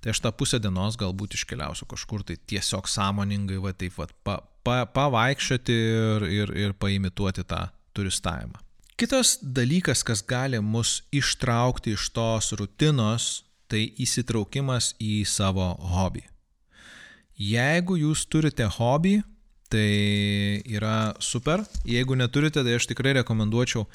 Tai 0.03 0.13
aš 0.13 0.21
tą 0.25 0.31
pusę 0.35 0.59
dienos 0.61 0.97
galbūt 0.99 1.37
iškeliausiu 1.37 1.87
kažkur, 1.89 2.25
tai 2.27 2.37
tiesiog 2.49 2.89
sąmoningai, 2.89 3.59
va 3.63 3.73
taip, 3.73 3.95
va, 3.97 4.09
pa, 4.25 4.39
pa, 4.65 4.81
pavaikščioti 4.93 5.77
ir, 5.89 6.25
ir, 6.41 6.57
ir 6.67 6.75
paimituoti 6.77 7.45
tą 7.47 7.67
turistavimą. 7.97 8.68
Kitas 8.99 9.37
dalykas, 9.39 10.01
kas 10.03 10.19
gali 10.27 10.59
mus 10.59 11.05
ištraukti 11.15 11.93
iš 11.95 12.09
tos 12.11 12.49
rutinos, 12.59 13.27
tai 13.71 13.85
įsitraukimas 13.95 14.89
į 14.99 15.21
savo 15.23 15.69
hobį. 15.93 16.25
Jeigu 17.39 17.95
jūs 17.95 18.25
turite 18.27 18.65
hobį, 18.67 19.21
tai 19.71 20.59
yra 20.67 21.13
super. 21.23 21.63
Jeigu 21.87 22.17
neturite, 22.19 22.59
tai 22.65 22.73
aš 22.75 22.89
tikrai 22.89 23.13
rekomenduočiau 23.21 23.85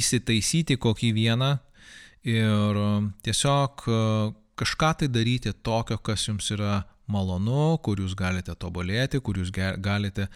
įsitaisyti 0.00 0.74
kokį 0.82 1.12
vieną 1.14 1.52
ir 2.26 2.80
tiesiog 3.22 3.84
e, 3.86 4.00
kažką 4.58 4.90
tai 5.04 5.10
daryti 5.12 5.52
tokio, 5.62 6.00
kas 6.02 6.26
jums 6.26 6.50
yra 6.56 6.80
malonu, 7.06 7.76
kur 7.78 8.02
jūs 8.02 8.18
galite 8.18 8.58
tobulėti, 8.58 9.22
kur 9.22 9.38
jūs 9.38 9.54
galite 9.54 10.26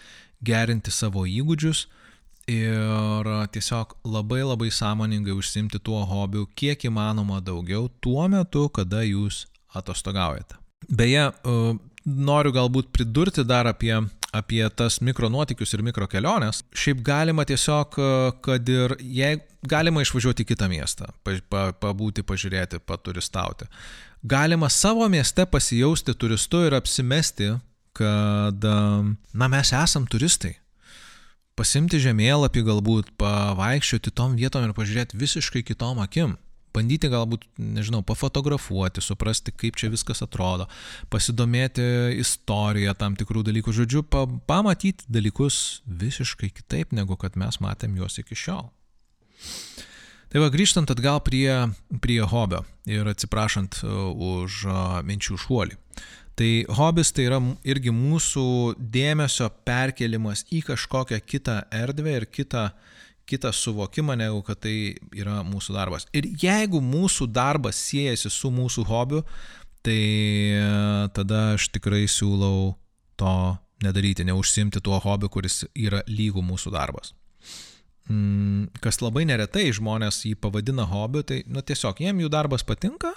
gerinti 0.47 0.95
savo 0.95 1.27
įgūdžius 1.27 1.89
ir 2.51 3.29
tiesiog 3.55 3.97
labai 4.05 4.43
labai 4.43 4.71
sąmoningai 4.71 5.35
užsimti 5.37 5.79
tuo 5.79 6.03
hobiu 6.07 6.47
kiek 6.59 6.85
įmanoma 6.89 7.41
daugiau 7.45 7.89
tuo 8.01 8.27
metu, 8.29 8.69
kada 8.69 9.03
jūs 9.07 9.47
atostogaujate. 9.75 10.59
Beje, 10.91 11.29
e, 11.31 11.55
noriu 12.05 12.53
galbūt 12.53 12.91
pridurti 12.93 13.45
dar 13.47 13.69
apie, 13.71 13.95
apie 14.35 14.63
tas 14.77 14.99
mikronuotikius 15.01 15.75
ir 15.77 15.85
mikrokeliones. 15.87 16.65
Šiaip 16.75 17.03
galima 17.07 17.47
tiesiog, 17.47 17.99
e, 17.99 18.31
kad 18.43 18.69
ir 18.69 18.97
jei 19.01 19.39
galima 19.63 20.03
išvažiuoti 20.03 20.43
į 20.43 20.51
kitą 20.53 20.69
miestą, 20.73 21.13
pabūti, 21.23 22.27
pažiūrėti, 22.27 22.83
paturistauti. 22.83 23.69
Galima 24.23 24.69
savo 24.71 25.07
mieste 25.11 25.47
pasijausti 25.47 26.15
turistu 26.15 26.65
ir 26.67 26.75
apsimesti, 26.79 27.53
kad, 27.93 28.65
na, 29.35 29.49
mes 29.53 29.73
esam 29.77 30.07
turistai. 30.07 30.57
Pasimti 31.53 31.99
žemėlapį 32.01 32.63
galbūt, 32.65 33.11
pavaikščioti 33.21 34.13
tom 34.17 34.39
vietom 34.41 34.65
ir 34.65 34.73
pažiūrėti 34.77 35.19
visiškai 35.21 35.61
kitom 35.69 36.01
akim. 36.01 36.39
Bandyti 36.73 37.11
galbūt, 37.13 37.45
nežinau, 37.61 38.01
pafotografuoti, 38.09 39.03
suprasti, 39.05 39.53
kaip 39.53 39.77
čia 39.77 39.91
viskas 39.93 40.25
atrodo, 40.25 40.65
pasidomėti 41.13 41.85
istoriją 42.23 42.95
tam 42.97 43.19
tikrų 43.21 43.45
dalykų, 43.51 43.75
žodžiu, 43.83 44.01
pa, 44.09 44.25
pamatyti 44.49 45.05
dalykus 45.13 45.83
visiškai 45.85 46.49
kitaip, 46.49 46.97
negu 46.97 47.21
kad 47.21 47.37
mes 47.37 47.61
matėm 47.61 48.01
juos 48.01 48.17
iki 48.25 48.39
šiol. 48.47 48.73
Tai 50.33 50.41
va, 50.41 50.49
grįžtant 50.49 50.89
atgal 50.89 51.19
prie, 51.21 51.51
prie 52.01 52.23
hobio 52.25 52.63
ir 52.89 53.05
atsiprašant 53.11 53.83
uh, 53.85 54.15
už 54.17 54.63
uh, 54.65 54.95
minčių 55.05 55.37
šuolį. 55.43 55.77
Tai 56.41 56.49
hobis 56.79 57.13
tai 57.13 57.27
yra 57.27 57.41
irgi 57.69 57.93
mūsų 57.93 58.47
dėmesio 58.81 59.51
perkelimas 59.69 60.47
į 60.49 60.63
kažkokią 60.71 61.21
kitą 61.29 61.59
erdvę 61.77 62.17
ir 62.23 62.27
kitą, 62.33 62.71
kitą 63.29 63.53
suvokimą, 63.53 64.17
negu 64.17 64.41
kad 64.47 64.63
tai 64.65 64.97
yra 65.13 65.43
mūsų 65.45 65.77
darbas. 65.77 66.09
Ir 66.17 66.31
jeigu 66.41 66.81
mūsų 66.81 67.29
darbas 67.29 67.85
siejasi 67.93 68.33
su 68.33 68.49
mūsų 68.57 68.89
hobiu, 68.89 69.21
tai 69.85 70.01
uh, 70.57 71.11
tada 71.13 71.51
aš 71.59 71.69
tikrai 71.77 72.07
siūlau 72.09 72.73
to 73.21 73.37
nedaryti, 73.85 74.25
neužsimti 74.25 74.81
tuo 74.81 74.97
hobiu, 74.97 75.29
kuris 75.29 75.67
yra 75.77 76.01
lygų 76.09 76.41
mūsų 76.41 76.73
darbas. 76.73 77.13
Mm, 78.13 78.69
kas 78.83 78.99
labai 79.01 79.25
neretai 79.29 79.71
žmonės 79.73 80.25
jį 80.27 80.35
pavadina 80.43 80.85
hobiu, 80.89 81.23
tai 81.25 81.43
nu, 81.49 81.63
tiesiog 81.65 82.01
jiem 82.03 82.21
jų 82.25 82.31
darbas 82.33 82.65
patinka 82.67 83.13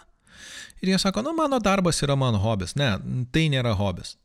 ir 0.81 0.91
jie 0.91 0.99
sako, 1.01 1.23
nu 1.25 1.33
mano 1.35 1.59
darbas 1.59 1.99
yra 2.05 2.15
mano 2.15 2.39
hobis. 2.39 2.75
Ne, 2.79 2.93
tai 3.33 3.47
nėra 3.51 3.73
hobis. 3.75 4.15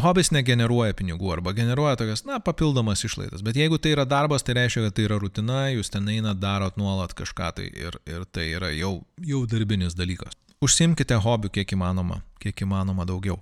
Hobis 0.00 0.30
negeneruoja 0.32 0.94
pinigų 0.96 1.34
arba 1.34 1.52
generuoja 1.56 1.98
tokias, 2.00 2.22
na, 2.28 2.38
papildomas 2.40 3.02
išlaidas. 3.04 3.42
Bet 3.44 3.58
jeigu 3.60 3.76
tai 3.82 3.92
yra 3.96 4.06
darbas, 4.08 4.44
tai 4.46 4.56
reiškia, 4.56 4.86
kad 4.86 4.96
tai 4.96 5.08
yra 5.08 5.18
rutina, 5.20 5.66
jūs 5.72 5.92
ten 5.92 6.08
einat, 6.08 6.40
darot 6.40 6.78
nuolat 6.80 7.12
kažką 7.18 7.50
tai 7.58 7.66
ir, 7.68 7.98
ir 8.08 8.24
tai 8.32 8.46
yra 8.54 8.70
jau, 8.76 8.94
jau 9.20 9.42
darbinis 9.48 9.98
dalykas. 9.98 10.38
Užsimkite 10.62 11.18
hobių 11.20 11.50
kiek 11.58 11.74
įmanoma, 11.76 12.22
kiek 12.40 12.64
įmanoma 12.64 13.04
daugiau. 13.08 13.40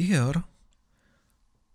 Ir 0.00 0.40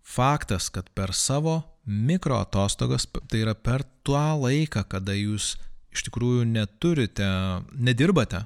faktas, 0.02 0.70
kad 0.74 0.88
per 0.96 1.14
savo 1.14 1.60
mikroatostogas, 1.86 3.06
tai 3.30 3.44
yra 3.44 3.54
per 3.54 3.84
tuo 4.04 4.18
laiką, 4.42 4.84
kada 4.90 5.14
jūs 5.14 5.54
iš 5.94 6.04
tikrųjų 6.08 6.44
neturite, 6.50 7.26
nedirbate 7.72 8.42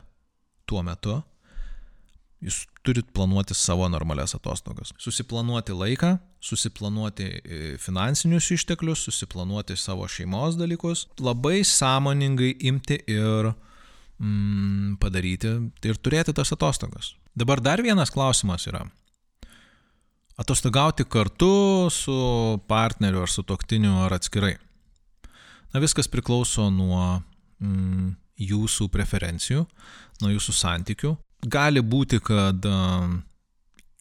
tuo 0.68 0.82
metu, 0.86 1.18
jūs 2.44 2.62
turit 2.86 3.08
planuoti 3.16 3.56
savo 3.56 3.88
normalias 3.92 4.34
atostogas. 4.36 4.92
Susiplanuoti 5.00 5.74
laiką, 5.76 6.14
susiplanuoti 6.40 7.26
e, 7.26 7.58
finansinius 7.80 8.50
išteklius, 8.56 9.02
susiplanuoti 9.08 9.76
savo 9.76 10.06
šeimos 10.08 10.56
dalykus, 10.60 11.06
labai 11.20 11.60
sąmoningai 11.66 12.54
imti 12.70 13.00
ir 13.10 13.50
mm, 13.52 14.96
padaryti 15.02 15.52
ir 15.84 16.00
turėti 16.00 16.36
tas 16.36 16.54
atostogas. 16.56 17.14
Dabar 17.36 17.60
dar 17.64 17.82
vienas 17.84 18.12
klausimas 18.12 18.66
yra 18.68 18.86
atostogauti 20.40 21.04
kartu 21.04 21.88
su 21.92 22.16
partneriu 22.68 23.22
ar 23.22 23.30
su 23.30 23.42
toktiniu 23.42 23.98
ar 24.04 24.16
atskirai. 24.16 24.56
Na 25.74 25.80
viskas 25.80 26.08
priklauso 26.10 26.70
nuo 26.72 27.20
mm, 27.60 28.14
jūsų 28.40 28.88
preferencijų, 28.90 29.66
nuo 30.22 30.30
jūsų 30.32 30.54
santykių. 30.56 31.12
Gali 31.50 31.82
būti, 31.84 32.20
kad 32.24 32.64
uh, 32.68 33.10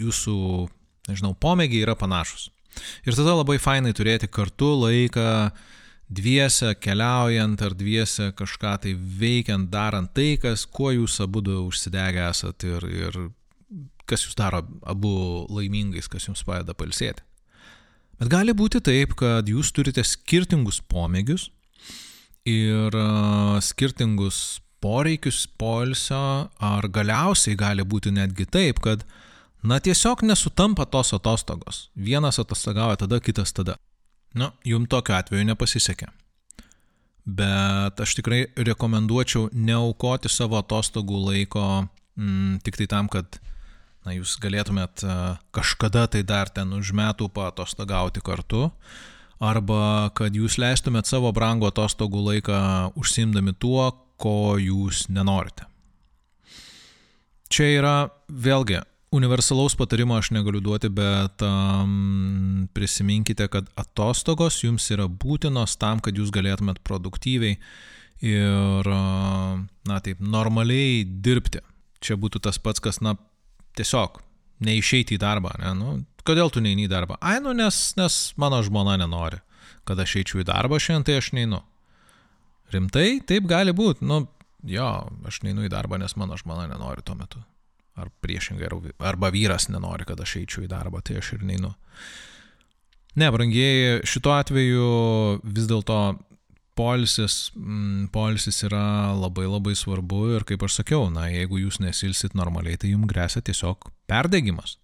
jūsų, 0.01 0.37
nežinau, 1.11 1.35
pomėgiai 1.39 1.83
yra 1.85 1.95
panašus. 1.99 2.49
Ir 3.03 3.15
tada 3.17 3.35
labai 3.35 3.57
fainai 3.59 3.91
turėti 3.95 4.29
kartu 4.31 4.71
laiką 4.79 5.51
dviese 6.09 6.73
keliaujant 6.81 7.61
ar 7.61 7.75
dviese 7.77 8.31
kažką 8.37 8.75
tai 8.85 8.95
veikiant, 8.95 9.69
darant 9.69 10.11
tai, 10.15 10.37
kas, 10.41 10.65
kuo 10.65 10.93
jūs 10.95 11.19
abu 11.23 11.43
užsidegę 11.43 12.29
esat 12.29 12.65
ir, 12.65 12.87
ir 12.87 13.19
kas 14.09 14.25
jūs 14.25 14.37
daro 14.39 14.63
abu 14.89 15.11
laimingais, 15.53 16.09
kas 16.11 16.27
jums 16.27 16.43
padeda 16.47 16.75
palsėti. 16.77 17.23
Bet 18.19 18.31
gali 18.31 18.55
būti 18.57 18.81
taip, 18.83 19.13
kad 19.19 19.47
jūs 19.47 19.71
turite 19.71 20.03
skirtingus 20.03 20.81
pomėgius 20.91 21.47
ir 22.49 22.95
skirtingus 23.63 24.59
poreikius 24.83 25.45
polsio, 25.59 26.49
ar 26.59 26.87
galiausiai 26.87 27.57
gali 27.59 27.83
būti 27.83 28.13
netgi 28.15 28.47
taip, 28.47 28.79
kad, 28.83 29.03
na, 29.63 29.79
tiesiog 29.83 30.23
nesutampa 30.27 30.87
tos 30.87 31.13
atostogos. 31.15 31.87
Vienas 31.95 32.39
atostogauja 32.39 33.01
tada, 33.03 33.19
kitas 33.19 33.53
tada. 33.55 33.75
Na, 34.35 34.53
jum 34.63 34.85
tokiu 34.87 35.17
atveju 35.17 35.47
nepasisekė. 35.49 36.09
Bet 37.29 37.99
aš 38.01 38.15
tikrai 38.17 38.45
rekomenduočiau 38.57 39.49
neaukoti 39.53 40.31
savo 40.31 40.57
atostogų 40.61 41.19
laiko 41.27 41.65
mm, 42.17 42.61
tik 42.65 42.79
tai 42.79 42.87
tam, 42.89 43.09
kad 43.11 43.39
na, 44.05 44.15
jūs 44.15 44.35
galėtumėt 44.41 45.03
e, 45.03 45.15
kažkada 45.55 46.07
tai 46.11 46.23
dar 46.27 46.51
ten 46.53 46.71
už 46.75 46.93
metų 46.95 47.29
patostogauti 47.35 48.23
kartu, 48.25 48.69
arba 49.39 50.11
kad 50.15 50.35
jūs 50.35 50.59
leistumėt 50.61 51.09
savo 51.09 51.31
brango 51.35 51.69
atostogų 51.71 52.23
laiką 52.31 52.59
užsimdami 52.99 53.55
tuo, 53.59 53.91
ko 54.19 54.57
jūs 54.59 55.07
nenorite. 55.09 55.65
Čia 57.49 57.69
yra 57.79 57.97
vėlgi 58.29 58.81
universalaus 59.11 59.75
patarimo 59.75 60.17
aš 60.17 60.31
negaliu 60.35 60.61
duoti, 60.61 60.89
bet 60.89 61.41
um, 61.41 62.67
prisiminkite, 62.73 63.47
kad 63.49 63.69
atostogos 63.79 64.59
jums 64.63 64.85
yra 64.93 65.07
būtinos 65.09 65.77
tam, 65.81 66.01
kad 66.03 66.17
jūs 66.17 66.29
galėtumėt 66.35 66.83
produktyviai 66.85 67.57
ir, 68.21 68.91
na 69.89 69.99
taip, 70.03 70.21
normaliai 70.21 71.03
dirbti. 71.07 71.63
Čia 72.03 72.15
būtų 72.19 72.43
tas 72.45 72.59
pats, 72.61 72.83
kas, 72.83 73.01
na, 73.03 73.15
tiesiog 73.79 74.19
neišeiti 74.65 75.15
į 75.15 75.21
darbą, 75.21 75.53
ne, 75.61 75.73
nu, 75.77 75.93
kodėl 76.27 76.51
tu 76.53 76.63
neini 76.63 76.85
į 76.87 76.91
darbą? 76.91 77.17
Ai, 77.23 77.39
nu, 77.43 77.53
nes, 77.55 77.77
nes 77.99 78.19
mano 78.39 78.61
žmona 78.65 78.97
nenori, 78.99 79.39
kad 79.87 79.99
aš 79.99 80.19
eičiau 80.21 80.43
į 80.43 80.49
darbą 80.51 80.79
šiandien, 80.81 81.07
tai 81.07 81.19
aš 81.21 81.31
neinu. 81.37 81.61
Rimtai, 82.73 83.21
taip 83.25 83.47
gali 83.49 83.73
būti, 83.73 84.05
nu, 84.05 84.21
jo, 84.69 84.89
aš 85.29 85.41
neinu 85.45 85.65
į 85.65 85.71
darbą, 85.73 85.97
nes 86.01 86.15
mano 86.19 86.37
žmona 86.37 86.67
nenori 86.69 87.05
tuo 87.05 87.15
metu. 87.17 87.41
Ar 87.99 88.11
priešingai, 88.23 88.69
arba 89.03 89.31
vyras 89.33 89.67
nenori, 89.71 90.05
kad 90.07 90.19
aš 90.23 90.37
eičiau 90.43 90.63
į 90.63 90.71
darbą, 90.71 91.01
tai 91.03 91.17
aš 91.19 91.33
ir 91.35 91.45
neinu. 91.47 91.73
Ne, 93.19 93.27
brangieji, 93.33 94.03
šituo 94.07 94.35
atveju 94.37 94.89
vis 95.43 95.67
dėlto 95.67 95.97
polisis, 96.79 97.49
mm, 97.55 98.09
polisis 98.15 98.63
yra 98.67 99.11
labai 99.17 99.47
labai 99.49 99.75
svarbu 99.75 100.21
ir 100.37 100.45
kaip 100.47 100.63
aš 100.63 100.79
sakiau, 100.79 101.09
na, 101.11 101.27
jeigu 101.31 101.59
jūs 101.65 101.81
nesilsit 101.83 102.37
normaliai, 102.39 102.79
tai 102.79 102.93
jums 102.93 103.09
grėsia 103.11 103.43
tiesiog 103.43 103.91
perdegimas. 104.07 104.77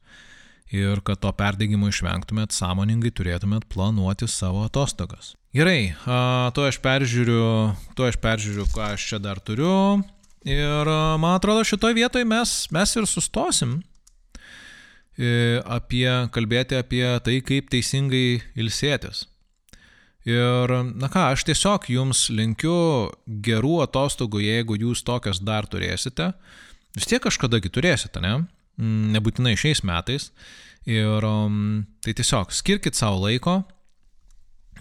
Ir 0.73 0.99
kad 1.05 1.21
to 1.21 1.29
perdegimo 1.37 1.87
išvengtumėt, 1.91 2.55
sąmoningai 2.55 3.13
turėtumėt 3.15 3.67
planuoti 3.71 4.27
savo 4.27 4.63
atostogas. 4.65 5.35
Gerai, 5.55 5.93
to 6.57 6.65
aš 6.67 6.81
peržiūriu, 6.83 7.43
to 7.95 8.07
aš 8.09 8.17
peržiūriu, 8.19 8.65
ką 8.73 8.89
aš 8.95 9.05
čia 9.11 9.19
dar 9.23 9.39
turiu. 9.39 10.01
Ir 10.45 10.89
man 11.21 11.37
atrodo, 11.37 11.63
šitoje 11.65 11.95
vietoje 11.95 12.25
mes, 12.27 12.55
mes 12.75 12.95
ir 12.97 13.07
sustosim 13.09 13.77
e, 15.17 15.61
apie, 15.63 16.09
kalbėti 16.35 16.77
apie 16.77 17.05
tai, 17.23 17.39
kaip 17.45 17.71
teisingai 17.71 18.41
ilsėtis. 18.57 19.23
Ir, 20.25 20.71
na 20.97 21.07
ką, 21.13 21.27
aš 21.35 21.43
tiesiog 21.45 21.85
jums 21.93 22.25
linkiu 22.33 22.73
gerų 23.45 23.75
atostogų, 23.83 24.41
jeigu 24.41 24.77
jūs 24.81 25.03
tokias 25.05 25.37
dar 25.37 25.67
turėsite. 25.69 26.31
Vis 26.97 27.05
tiek 27.05 27.21
kažkadagi 27.21 27.69
turėsite, 27.69 28.23
ne? 28.23 28.39
Nebūtinai 29.13 29.53
šiais 29.59 29.83
metais. 29.85 30.31
Ir 30.89 31.25
um, 31.25 31.85
tai 32.01 32.15
tiesiog 32.17 32.49
skirkit 32.53 32.97
savo 32.97 33.21
laiko, 33.25 33.59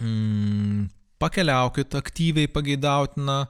mm, 0.01 0.87
pakeliaukit 1.21 1.93
aktyviai 1.97 2.49
pageidautina, 2.49 3.43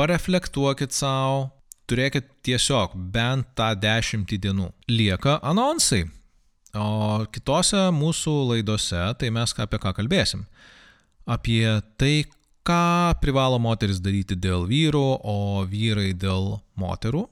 pareflektuokit 0.00 0.96
savo, 0.96 1.50
turėkit 1.88 2.28
tiesiog 2.44 2.96
bent 3.12 3.52
tą 3.56 3.74
dešimtį 3.76 4.40
dienų. 4.48 4.70
Lieka 4.88 5.38
anonsai. 5.44 6.06
O 6.76 7.24
kitose 7.32 7.88
mūsų 7.92 8.34
laidose, 8.54 9.04
tai 9.20 9.32
mes 9.32 9.56
apie 9.60 9.80
ką 9.80 9.92
kalbėsim 9.96 10.48
apie 11.28 11.64
tai, 12.00 12.24
ką 12.64 13.14
privalo 13.20 13.58
moteris 13.60 14.00
daryti 14.04 14.36
dėl 14.36 14.66
vyrų, 14.68 15.06
o 15.24 15.64
vyrai 15.68 16.12
dėl 16.16 16.58
moterų. 16.80 17.26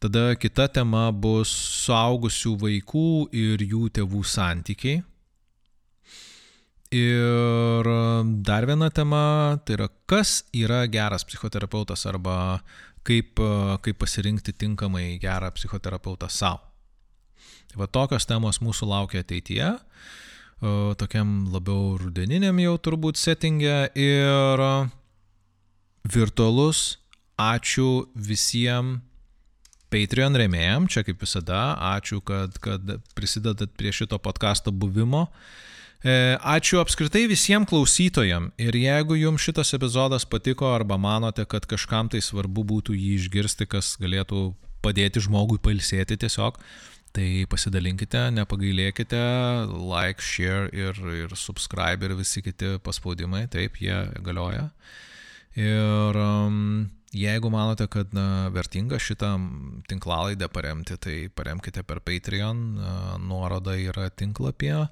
Tada 0.00 0.32
kita 0.40 0.66
tema 0.72 1.10
bus 1.12 1.50
suaugusių 1.84 2.54
vaikų 2.62 3.08
ir 3.36 3.62
jų 3.62 3.90
tėvų 3.98 4.22
santykiai. 4.24 5.02
Ir 6.90 7.88
dar 8.42 8.66
viena 8.66 8.88
tema, 8.90 9.58
tai 9.62 9.76
yra, 9.76 9.90
kas 10.10 10.40
yra 10.56 10.80
geras 10.90 11.22
psichoterapeutas 11.28 12.02
arba 12.10 12.38
kaip, 13.06 13.38
kaip 13.84 14.00
pasirinkti 14.00 14.56
tinkamai 14.56 15.20
gerą 15.22 15.52
psichoterapeutą 15.54 16.30
savo. 16.32 16.64
Va 17.78 17.86
tokios 17.86 18.26
temos 18.26 18.58
mūsų 18.58 18.88
laukia 18.90 19.20
ateityje, 19.22 19.68
tokiam 20.60 21.48
labiau 21.52 21.94
rudeniniam 22.00 22.58
jau 22.60 22.74
turbūt 22.76 23.16
settingė 23.16 23.76
ir 23.96 24.64
virtualus 26.04 26.98
ačiū 27.40 28.10
visiems 28.14 29.00
Patreon 29.90 30.36
remėjim, 30.38 30.86
čia 30.86 31.02
kaip 31.02 31.18
visada, 31.18 31.74
ačiū, 31.96 32.20
kad, 32.22 32.54
kad 32.62 32.92
prisidedat 33.18 33.72
prie 33.74 33.90
šito 33.90 34.20
podkasto 34.22 34.70
buvimo. 34.70 35.24
E, 36.00 36.36
ačiū 36.38 36.78
apskritai 36.80 37.24
visiems 37.28 37.68
klausytojams 37.68 38.54
ir 38.62 38.78
jeigu 38.78 39.18
jums 39.18 39.42
šitas 39.42 39.74
epizodas 39.74 40.24
patiko 40.30 40.70
arba 40.70 40.94
manote, 40.94 41.42
kad 41.44 41.66
kažkam 41.66 42.08
tai 42.08 42.22
svarbu 42.22 42.64
būtų 42.70 42.94
jį 42.94 43.16
išgirsti, 43.18 43.66
kas 43.66 43.96
galėtų 44.00 44.52
padėti 44.80 45.20
žmogui 45.26 45.58
pailsėti 45.60 46.16
tiesiog, 46.22 46.62
tai 47.16 47.44
pasidalinkite, 47.50 48.28
nepagailėkite, 48.36 49.20
like, 49.90 50.22
share 50.22 50.70
ir, 50.76 50.98
ir 51.24 51.34
subscribe 51.34 52.06
ir 52.06 52.14
visi 52.18 52.42
kiti 52.44 52.76
paspaudimai, 52.84 53.46
taip, 53.50 53.80
jie 53.82 53.98
galioja. 54.24 54.70
Ir 55.58 56.18
um, 56.20 56.88
Jeigu 57.10 57.48
manote, 57.50 57.88
kad 57.90 58.12
na, 58.14 58.46
vertinga 58.54 59.00
šitą 59.02 59.32
tinklalaidę 59.90 60.46
paremti, 60.46 60.94
tai 60.94 61.14
paremkite 61.34 61.82
per 61.82 61.98
Patreon, 62.06 62.60
nuoroda 63.26 63.74
yra 63.74 64.06
tinklapyje 64.14 64.84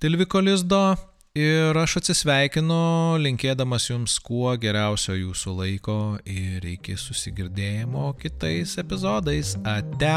Tilviko 0.00 0.40
Lizdo. 0.40 0.96
Ir 1.34 1.74
aš 1.74 1.96
atsisveikinu, 1.98 2.76
linkėdamas 3.18 3.88
jums 3.88 4.20
kuo 4.22 4.52
geriausio 4.62 5.16
jūsų 5.18 5.54
laiko 5.58 5.96
ir 6.30 6.62
iki 6.76 6.94
susigirdėjimo 6.94 8.12
kitais 8.22 8.76
epizodais. 8.78 9.56
Ate. 9.66 10.14